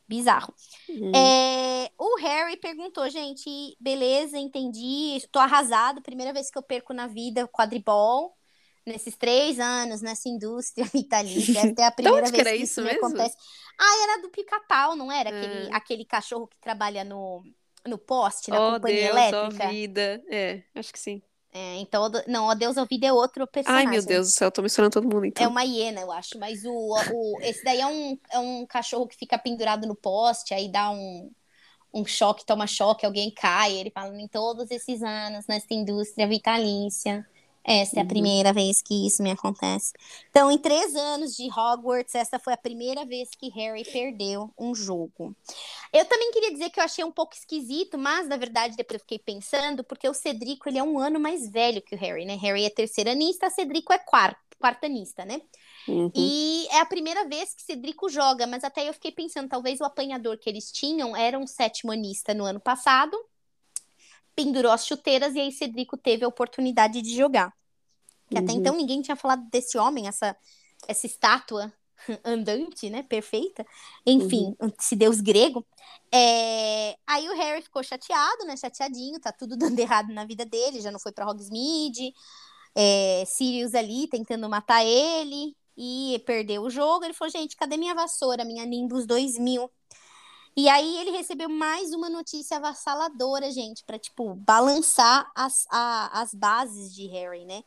Bizarro. 0.09 0.53
Uhum. 0.89 1.13
É, 1.15 1.91
o 1.99 2.19
Harry 2.21 2.57
perguntou, 2.57 3.09
gente, 3.09 3.77
beleza, 3.81 4.37
entendi, 4.39 5.17
estou 5.17 5.41
arrasado, 5.41 6.03
primeira 6.03 6.33
vez 6.33 6.51
que 6.51 6.59
eu 6.59 6.63
perco 6.63 6.93
na 6.93 7.07
vida 7.07 7.49
quadribol, 7.49 8.37
nesses 8.85 9.17
três 9.17 9.59
anos, 9.59 10.03
nessa 10.03 10.29
indústria 10.29 10.85
vitalícia, 10.93 11.61
essa 11.61 11.83
é 11.83 11.85
a 11.85 11.91
primeira 11.93 12.31
vez 12.31 12.43
que, 12.43 12.45
que 12.45 12.57
isso, 12.57 12.81
isso 12.81 12.97
acontece. 12.97 13.37
Ah, 13.79 14.03
era 14.03 14.23
do 14.23 14.31
pica-pau, 14.31 14.97
não 14.97 15.11
era? 15.11 15.31
Aquele, 15.31 15.69
é. 15.69 15.75
aquele 15.75 16.05
cachorro 16.05 16.47
que 16.47 16.59
trabalha 16.61 17.05
no, 17.05 17.43
no 17.87 17.97
poste, 17.97 18.51
na 18.51 18.69
oh, 18.69 18.73
companhia 18.75 19.13
Deus, 19.13 19.17
elétrica? 19.17 19.65
Oh, 19.65 19.71
vida. 19.71 20.23
É, 20.29 20.63
acho 20.75 20.93
que 20.93 20.99
sim. 20.99 21.23
É, 21.55 21.77
então, 21.77 22.11
não, 22.27 22.49
o 22.49 22.55
Deus 22.55 22.79
Ouvido 22.79 23.05
é 23.05 23.13
outro 23.13 23.47
personagem. 23.47 23.87
Ai, 23.87 23.95
meu 23.95 24.03
Deus 24.03 24.29
do 24.29 24.31
céu, 24.31 24.47
eu 24.49 24.53
tô 24.53 24.63
misturando 24.63 24.93
todo 24.93 25.05
mundo, 25.05 25.27
então. 25.27 25.45
É 25.45 25.49
uma 25.49 25.63
hiena, 25.63 26.01
eu 26.01 26.11
acho, 26.11 26.39
mas 26.39 26.65
o, 26.65 26.71
o, 26.71 27.41
esse 27.43 27.63
daí 27.63 27.81
é 27.81 27.87
um, 27.87 28.19
é 28.31 28.39
um 28.39 28.67
cachorro 28.67 29.07
que 29.07 29.17
fica 29.17 29.39
pendurado 29.39 29.87
no 29.87 29.95
poste, 29.95 30.55
aí 30.55 30.71
dá 30.71 30.91
um, 30.91 31.31
um 31.93 32.07
choque, 32.07 32.47
toma 32.47 32.67
choque, 32.67 33.05
alguém 33.05 33.31
cai, 33.31 33.77
ele 33.77 33.91
fala, 33.91 34.19
em 34.19 34.29
todos 34.29 34.71
esses 34.71 35.03
anos, 35.03 35.47
nessa 35.47 35.75
indústria 35.75 36.27
vitalícia, 36.27 37.27
essa 37.65 37.97
é 37.97 38.01
a 38.01 38.03
uhum. 38.03 38.09
primeira 38.09 38.53
vez 38.53 38.83
que 38.83 39.07
isso 39.07 39.23
me 39.23 39.31
acontece. 39.31 39.93
Então, 40.31 40.51
em 40.51 40.59
três 40.59 40.97
anos 40.97 41.37
de 41.37 41.49
Hogwarts, 41.49 42.15
essa 42.15 42.39
foi 42.39 42.53
a 42.53 42.57
primeira 42.57 43.05
vez 43.05 43.31
que 43.39 43.49
Harry 43.51 43.85
perdeu 43.85 44.53
um 44.59 44.75
jogo. 44.75 45.35
Eu 45.93 46.05
também 46.05 46.33
queria 46.33 46.51
dizer 46.51 46.71
que 46.71 46.81
eu 46.81 46.85
achei 46.85 47.05
um 47.05 47.13
pouco 47.13 47.35
esquisito, 47.35 47.97
mas 47.97 48.27
na 48.27 48.37
verdade 48.37 48.77
depois 48.77 48.97
eu 48.97 49.01
fiquei 49.01 49.19
pensando, 49.19 49.85
porque 49.85 50.09
o 50.09 50.15
Cedrico 50.15 50.69
ele 50.69 50.79
é 50.79 50.83
um 50.83 50.99
ano 50.99 51.21
mais 51.21 51.49
velho 51.49 51.83
que 51.83 51.95
o 51.95 51.99
Harry, 51.99 52.25
né? 52.25 52.35
Harry 52.37 52.65
é 52.65 52.71
terceiranista, 52.71 53.49
Cedrico 53.51 53.93
é 53.93 53.99
quarto, 53.99 54.41
quartanista, 54.59 55.25
né? 55.25 55.41
Uhum. 55.87 56.11
E 56.15 56.67
é 56.71 56.81
a 56.81 56.87
primeira 56.87 57.29
vez 57.29 57.55
que 57.55 57.63
Cedrico 57.63 58.09
joga, 58.09 58.47
mas 58.47 58.65
até 58.65 58.89
eu 58.89 58.93
fiquei 58.93 59.13
pensando, 59.13 59.49
talvez 59.49 59.81
o 59.81 59.85
apanhador 59.85 60.39
que 60.39 60.49
eles 60.49 60.73
tinham 60.73 61.17
era 61.17 61.39
um 61.39 61.47
sétimo 61.47 61.93
anista 61.93 62.35
no 62.35 62.45
ano 62.45 62.61
passado 62.61 63.17
pendurou 64.43 64.73
as 64.73 64.87
chuteiras 64.87 65.35
e 65.35 65.41
aí 65.41 65.53
Cedrico 65.53 65.97
teve 65.97 66.25
a 66.25 66.29
oportunidade 66.29 67.01
de 67.01 67.17
jogar. 67.17 67.53
Que 68.29 68.37
uhum. 68.37 68.45
até 68.45 68.53
então 68.53 68.77
ninguém 68.77 69.01
tinha 69.03 69.17
falado 69.17 69.49
desse 69.51 69.79
homem, 69.79 70.09
essa, 70.09 70.37
essa 70.89 71.07
estátua 71.07 71.73
andante, 72.25 72.91
né? 72.91 73.03
Perfeita. 73.03 73.65
Enfim, 74.07 74.57
uhum. 74.61 74.73
esse 74.79 74.97
deus 74.97 75.21
grego. 75.21 75.67
É... 76.13 76.97
Aí 77.07 77.29
o 77.29 77.37
Harry 77.37 77.63
ficou 77.63 77.83
chateado, 77.83 78.45
né? 78.45 78.57
Chateadinho, 78.57 79.21
tá 79.21 79.33
tudo 79.33 79.57
dando 79.57 79.79
errado 79.79 80.13
na 80.13 80.25
vida 80.25 80.45
dele, 80.45 80.81
já 80.81 80.91
não 80.91 80.99
foi 80.99 81.13
pra 81.13 81.29
Hogsmeade. 81.29 82.13
É... 82.75 83.25
Sirius 83.27 83.75
ali 83.75 84.09
tentando 84.09 84.49
matar 84.49 84.85
ele 84.85 85.57
e 85.77 86.23
perdeu 86.27 86.63
o 86.63 86.71
jogo. 86.71 87.05
Ele 87.05 87.15
falou, 87.15 87.31
gente, 87.31 87.57
cadê 87.57 87.77
minha 87.77 87.95
vassoura, 87.95 88.45
minha 88.45 88.65
Nimbus 88.67 89.07
2000? 89.07 89.71
E 90.55 90.69
aí 90.69 90.99
ele 90.99 91.11
recebeu 91.13 91.49
mais 91.49 91.95
uma 91.95 92.11
notícia 92.11 92.59
avassaladora, 92.59 93.51
gente, 93.51 93.83
para 93.85 93.99
tipo 93.99 94.35
balançar 94.35 95.31
as, 95.35 95.67
a, 95.71 96.21
as 96.21 96.35
bases 96.35 96.95
de 96.95 97.07
Harry, 97.07 97.47
né? 97.47 97.65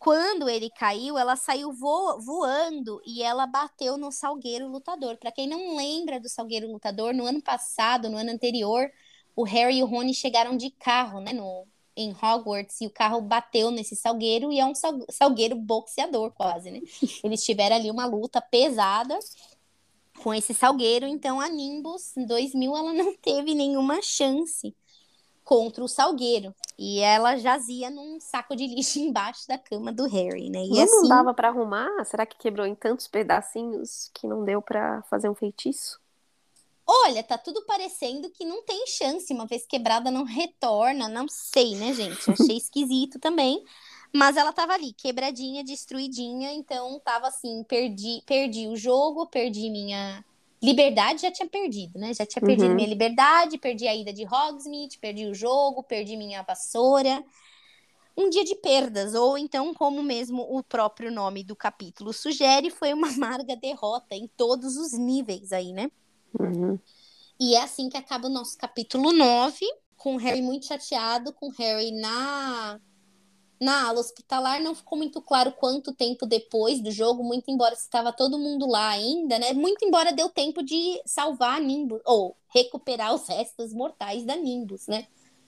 Quando 0.00 0.48
ele 0.48 0.68
caiu, 0.68 1.16
ela 1.16 1.36
saiu 1.36 1.72
vo 1.72 2.18
voando 2.18 3.00
e 3.06 3.22
ela 3.22 3.46
bateu 3.46 3.96
no 3.96 4.10
Salgueiro 4.10 4.66
Lutador. 4.66 5.16
Para 5.16 5.30
quem 5.30 5.46
não 5.46 5.76
lembra 5.76 6.18
do 6.18 6.28
Salgueiro 6.28 6.66
Lutador, 6.72 7.14
no 7.14 7.24
ano 7.24 7.40
passado, 7.40 8.10
no 8.10 8.18
ano 8.18 8.32
anterior, 8.32 8.90
o 9.36 9.44
Harry 9.44 9.78
e 9.78 9.82
o 9.84 9.86
Rony 9.86 10.12
chegaram 10.12 10.56
de 10.56 10.70
carro, 10.70 11.20
né, 11.20 11.32
no, 11.32 11.68
em 11.96 12.10
Hogwarts 12.10 12.80
e 12.80 12.86
o 12.86 12.90
carro 12.90 13.20
bateu 13.20 13.70
nesse 13.70 13.94
salgueiro 13.94 14.50
e 14.52 14.58
é 14.58 14.64
um 14.66 14.72
salgueiro 15.08 15.54
boxeador 15.54 16.32
quase, 16.32 16.70
né? 16.72 16.80
Eles 17.22 17.44
tiveram 17.44 17.76
ali 17.76 17.90
uma 17.90 18.06
luta 18.06 18.40
pesada 18.40 19.16
com 20.22 20.32
esse 20.32 20.54
salgueiro, 20.54 21.06
então 21.06 21.40
a 21.40 21.48
Nimbus 21.48 22.16
em 22.16 22.24
2000 22.24 22.76
ela 22.76 22.92
não 22.92 23.14
teve 23.16 23.54
nenhuma 23.54 24.00
chance 24.00 24.74
contra 25.44 25.82
o 25.82 25.88
salgueiro 25.88 26.54
e 26.78 27.00
ela 27.00 27.36
jazia 27.36 27.90
num 27.90 28.18
saco 28.20 28.54
de 28.54 28.66
lixo 28.66 28.98
embaixo 29.00 29.46
da 29.48 29.58
cama 29.58 29.92
do 29.92 30.06
Harry, 30.06 30.48
né? 30.48 30.64
E 30.64 30.70
não, 30.70 30.82
assim, 30.82 30.96
não 30.96 31.08
dava 31.08 31.34
para 31.34 31.48
arrumar? 31.48 32.04
Será 32.04 32.24
que 32.24 32.38
quebrou 32.38 32.66
em 32.66 32.74
tantos 32.74 33.08
pedacinhos 33.08 34.10
que 34.14 34.26
não 34.26 34.44
deu 34.44 34.62
para 34.62 35.02
fazer 35.02 35.28
um 35.28 35.34
feitiço? 35.34 36.00
Olha, 36.86 37.22
tá 37.22 37.38
tudo 37.38 37.62
parecendo 37.64 38.28
que 38.30 38.44
não 38.44 38.62
tem 38.64 38.86
chance, 38.86 39.32
uma 39.32 39.46
vez 39.46 39.64
quebrada 39.66 40.10
não 40.10 40.24
retorna, 40.24 41.08
não 41.08 41.26
sei, 41.28 41.76
né, 41.76 41.92
gente? 41.92 42.30
Achei 42.30 42.56
esquisito 42.58 43.18
também. 43.18 43.64
Mas 44.12 44.36
ela 44.36 44.52
tava 44.52 44.74
ali, 44.74 44.92
quebradinha, 44.92 45.64
destruidinha, 45.64 46.52
então 46.52 47.00
tava 47.00 47.28
assim, 47.28 47.64
perdi, 47.64 48.22
perdi 48.26 48.68
o 48.68 48.76
jogo, 48.76 49.26
perdi 49.26 49.70
minha 49.70 50.22
liberdade, 50.62 51.22
já 51.22 51.30
tinha 51.30 51.48
perdido, 51.48 51.98
né? 51.98 52.12
Já 52.12 52.26
tinha 52.26 52.40
perdido 52.42 52.68
uhum. 52.68 52.74
minha 52.74 52.88
liberdade, 52.88 53.56
perdi 53.58 53.88
a 53.88 53.96
ida 53.96 54.12
de 54.12 54.24
Hogsmeade, 54.24 54.98
perdi 54.98 55.26
o 55.26 55.34
jogo, 55.34 55.82
perdi 55.82 56.16
minha 56.16 56.42
vassoura. 56.42 57.24
Um 58.14 58.28
dia 58.28 58.44
de 58.44 58.54
perdas, 58.54 59.14
ou 59.14 59.38
então, 59.38 59.72
como 59.72 60.02
mesmo 60.02 60.42
o 60.42 60.62
próprio 60.62 61.10
nome 61.10 61.42
do 61.42 61.56
capítulo 61.56 62.12
sugere, 62.12 62.68
foi 62.68 62.92
uma 62.92 63.08
amarga 63.10 63.56
derrota 63.56 64.14
em 64.14 64.28
todos 64.28 64.76
os 64.76 64.92
níveis 64.92 65.52
aí, 65.52 65.72
né? 65.72 65.90
Uhum. 66.38 66.78
E 67.40 67.54
é 67.54 67.62
assim 67.62 67.88
que 67.88 67.96
acaba 67.96 68.28
o 68.28 68.30
nosso 68.30 68.56
capítulo 68.58 69.10
9, 69.10 69.58
com 69.96 70.14
o 70.14 70.18
Harry 70.18 70.42
muito 70.42 70.66
chateado, 70.66 71.32
com 71.32 71.48
o 71.48 71.52
Harry 71.52 71.90
na 71.90 72.78
na 73.62 73.86
ala 73.86 74.00
hospitalar 74.00 74.60
não 74.60 74.74
ficou 74.74 74.98
muito 74.98 75.22
claro 75.22 75.52
quanto 75.52 75.94
tempo 75.94 76.26
depois 76.26 76.80
do 76.80 76.90
jogo, 76.90 77.22
muito 77.22 77.48
embora 77.48 77.74
estava 77.74 78.12
todo 78.12 78.38
mundo 78.38 78.66
lá 78.66 78.88
ainda, 78.88 79.38
né? 79.38 79.52
Muito 79.52 79.84
embora 79.84 80.12
deu 80.12 80.28
tempo 80.28 80.64
de 80.64 81.00
salvar 81.06 81.58
a 81.58 81.60
Nimbus, 81.60 82.00
ou 82.04 82.36
recuperar 82.48 83.14
os 83.14 83.28
restos 83.28 83.72
mortais 83.72 84.24
da 84.24 84.34
Nimbus, 84.34 84.88
né? 84.88 85.06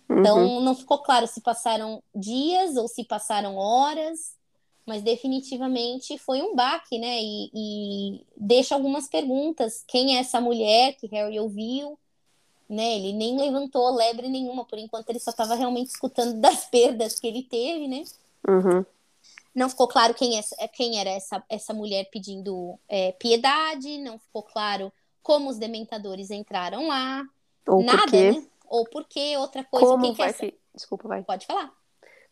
Uhum. 0.08 0.20
Então 0.20 0.60
não 0.60 0.76
ficou 0.76 0.98
claro 1.02 1.26
se 1.26 1.40
passaram 1.40 2.00
dias 2.14 2.76
ou 2.76 2.86
se 2.86 3.04
passaram 3.04 3.56
horas, 3.56 4.36
mas 4.86 5.02
definitivamente 5.02 6.16
foi 6.16 6.40
um 6.40 6.54
baque, 6.54 6.98
né? 6.98 7.18
E, 7.20 7.50
e 7.52 8.26
deixa 8.36 8.76
algumas 8.76 9.08
perguntas. 9.08 9.82
Quem 9.88 10.16
é 10.16 10.20
essa 10.20 10.40
mulher 10.40 10.94
que 10.94 11.08
Harry 11.08 11.40
ouviu? 11.40 11.98
Né? 12.68 12.96
Ele 12.96 13.12
nem 13.12 13.38
levantou 13.38 13.94
lebre 13.94 14.28
nenhuma, 14.28 14.64
por 14.64 14.78
enquanto 14.78 15.10
ele 15.10 15.18
só 15.18 15.30
estava 15.30 15.54
realmente 15.54 15.88
escutando 15.88 16.40
das 16.40 16.64
perdas 16.70 17.18
que 17.18 17.26
ele 17.26 17.42
teve, 17.42 17.88
né? 17.88 18.04
Uhum. 18.48 18.84
Não 19.54 19.68
ficou 19.70 19.86
claro 19.86 20.14
quem, 20.14 20.38
é, 20.38 20.68
quem 20.68 20.98
era 20.98 21.10
essa, 21.10 21.42
essa 21.48 21.72
mulher 21.72 22.08
pedindo 22.10 22.78
é, 22.88 23.12
piedade, 23.12 23.98
não 23.98 24.18
ficou 24.18 24.42
claro 24.42 24.92
como 25.22 25.48
os 25.48 25.58
dementadores 25.58 26.30
entraram 26.30 26.88
lá. 26.88 27.24
Ou 27.66 27.82
nada, 27.82 28.02
porque... 28.02 28.32
né? 28.32 28.46
Ou 28.68 28.84
porque 28.86 29.36
outra 29.36 29.62
coisa. 29.64 29.86
Como 29.86 30.12
que 30.12 30.18
vai 30.18 30.30
essa... 30.30 30.38
fi- 30.38 30.58
Desculpa, 30.74 31.06
vai. 31.06 31.22
Pode 31.22 31.46
falar. 31.46 31.72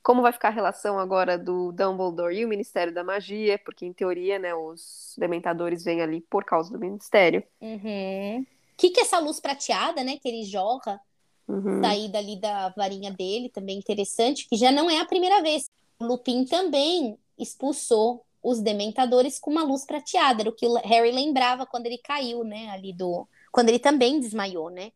Como 0.03 0.21
vai 0.21 0.33
ficar 0.33 0.49
a 0.49 0.53
relação 0.53 0.99
agora 0.99 1.39
do 1.39 1.71
Dumbledore 1.71 2.35
e 2.37 2.45
o 2.45 2.49
Ministério 2.49 2.93
da 2.93 3.05
Magia? 3.05 3.57
Porque, 3.65 3.87
em 3.87 3.93
teoria, 3.93 4.37
né, 4.37 4.53
os 4.53 5.15
dementadores 5.17 5.85
vêm 5.85 6.03
ali 6.03 6.21
por 6.23 6.45
causa 6.45 6.73
do 6.73 6.79
Ministério. 6.79 7.45
Uhum. 7.61 8.45
O 8.83 8.85
que, 8.85 8.91
que 8.91 9.01
é 9.01 9.03
essa 9.05 9.21
luz 9.21 9.39
prateada, 9.39 10.03
né? 10.03 10.19
Que 10.21 10.29
ele 10.29 10.45
jorra, 10.45 11.01
Uhum. 11.49 11.81
sair 11.81 12.09
dali 12.09 12.37
da 12.41 12.71
varinha 12.71 13.13
dele, 13.13 13.49
também 13.49 13.77
interessante, 13.77 14.49
que 14.49 14.57
já 14.57 14.73
não 14.73 14.89
é 14.89 14.99
a 14.99 15.05
primeira 15.05 15.43
vez. 15.43 15.69
O 16.01 16.05
Lupin 16.05 16.45
também 16.45 17.19
expulsou 17.39 18.25
os 18.43 18.61
dementadores 18.61 19.39
com 19.39 19.51
uma 19.51 19.63
luz 19.63 19.85
prateada, 19.85 20.43
era 20.43 20.51
o 20.51 20.55
que 20.55 20.67
o 20.67 20.75
Harry 20.75 21.13
lembrava 21.13 21.65
quando 21.65 21.87
ele 21.87 21.99
caiu, 21.99 22.43
né? 22.43 22.71
Ali 22.71 22.93
do. 22.93 23.29
Quando 23.53 23.69
ele 23.69 23.79
também 23.79 24.19
desmaiou, 24.19 24.71
né? 24.71 24.91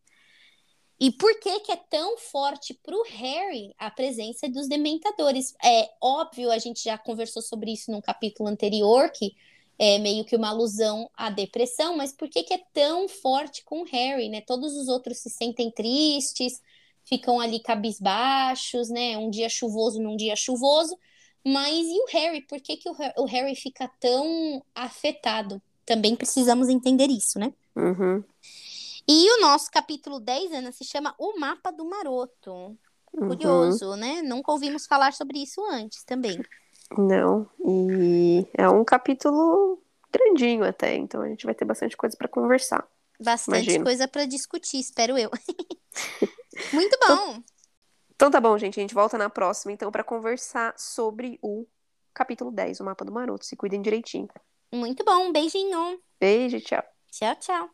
E 0.99 1.11
por 1.11 1.39
que 1.39 1.59
que 1.59 1.71
é 1.71 1.75
tão 1.75 2.17
forte 2.17 2.73
pro 2.73 3.03
Harry 3.03 3.73
a 3.77 3.91
presença 3.91 4.49
dos 4.49 4.67
dementadores? 4.67 5.53
É 5.63 5.89
óbvio, 6.01 6.51
a 6.51 6.57
gente 6.57 6.83
já 6.83 6.97
conversou 6.97 7.41
sobre 7.41 7.71
isso 7.71 7.91
num 7.91 8.01
capítulo 8.01 8.49
anterior, 8.49 9.11
que 9.11 9.35
é 9.79 9.99
meio 9.99 10.25
que 10.25 10.35
uma 10.35 10.49
alusão 10.49 11.09
à 11.15 11.29
depressão, 11.29 11.95
mas 11.95 12.11
por 12.11 12.29
que 12.29 12.43
que 12.43 12.53
é 12.53 12.61
tão 12.73 13.07
forte 13.07 13.63
com 13.63 13.81
o 13.81 13.85
Harry, 13.85 14.29
né? 14.29 14.41
Todos 14.41 14.75
os 14.75 14.87
outros 14.87 15.19
se 15.19 15.29
sentem 15.29 15.69
tristes, 15.71 16.61
ficam 17.05 17.39
ali 17.39 17.59
cabisbaixos, 17.59 18.89
né? 18.89 19.17
Um 19.17 19.29
dia 19.29 19.49
chuvoso 19.49 20.01
num 20.01 20.15
dia 20.15 20.35
chuvoso, 20.35 20.97
mas 21.45 21.85
e 21.87 21.99
o 22.01 22.05
Harry? 22.11 22.41
Por 22.41 22.59
que 22.59 22.77
que 22.77 22.89
o 22.89 22.93
Har- 22.93 23.13
o 23.17 23.25
Harry 23.25 23.55
fica 23.55 23.87
tão 23.99 24.63
afetado? 24.73 25.61
Também 25.85 26.15
precisamos 26.15 26.67
entender 26.67 27.09
isso, 27.09 27.39
né? 27.39 27.53
Uhum. 27.75 28.23
E 29.07 29.31
o 29.37 29.41
nosso 29.41 29.71
capítulo 29.71 30.19
10, 30.19 30.51
Ana, 30.51 30.71
se 30.73 30.83
chama 30.83 31.15
O 31.17 31.39
Mapa 31.39 31.71
do 31.71 31.85
Maroto. 31.85 32.51
Uhum. 33.13 33.27
Curioso, 33.29 33.95
né? 33.95 34.21
Nunca 34.21 34.51
ouvimos 34.51 34.85
falar 34.85 35.13
sobre 35.13 35.39
isso 35.39 35.63
antes 35.71 36.03
também. 36.03 36.37
Não. 36.95 37.49
E 37.65 38.45
é 38.53 38.69
um 38.69 38.83
capítulo 38.85 39.81
grandinho 40.11 40.63
até, 40.63 40.95
então 40.95 41.21
a 41.21 41.27
gente 41.27 41.45
vai 41.45 41.55
ter 41.55 41.65
bastante 41.65 41.97
coisa 41.97 42.15
para 42.15 42.27
conversar. 42.27 42.87
Bastante 43.19 43.63
Imagino. 43.63 43.85
coisa 43.85 44.07
para 44.07 44.25
discutir, 44.25 44.79
espero 44.79 45.17
eu. 45.17 45.31
Muito 46.73 46.97
bom. 47.07 47.41
Então 48.15 48.31
tá 48.31 48.39
bom, 48.39 48.57
gente. 48.57 48.79
A 48.79 48.81
gente 48.81 48.93
volta 48.93 49.17
na 49.17 49.29
próxima, 49.29 49.71
então, 49.71 49.91
para 49.91 50.03
conversar 50.03 50.73
sobre 50.77 51.37
o 51.41 51.65
capítulo 52.13 52.51
10, 52.51 52.79
o 52.79 52.83
mapa 52.83 53.05
do 53.05 53.11
Maroto. 53.11 53.45
Se 53.45 53.55
cuidem 53.55 53.81
direitinho. 53.81 54.27
Muito 54.73 55.03
bom. 55.03 55.27
Um 55.27 55.31
beijinho. 55.31 55.99
Beijo, 56.19 56.59
tchau. 56.59 56.83
Tchau, 57.11 57.35
tchau. 57.35 57.69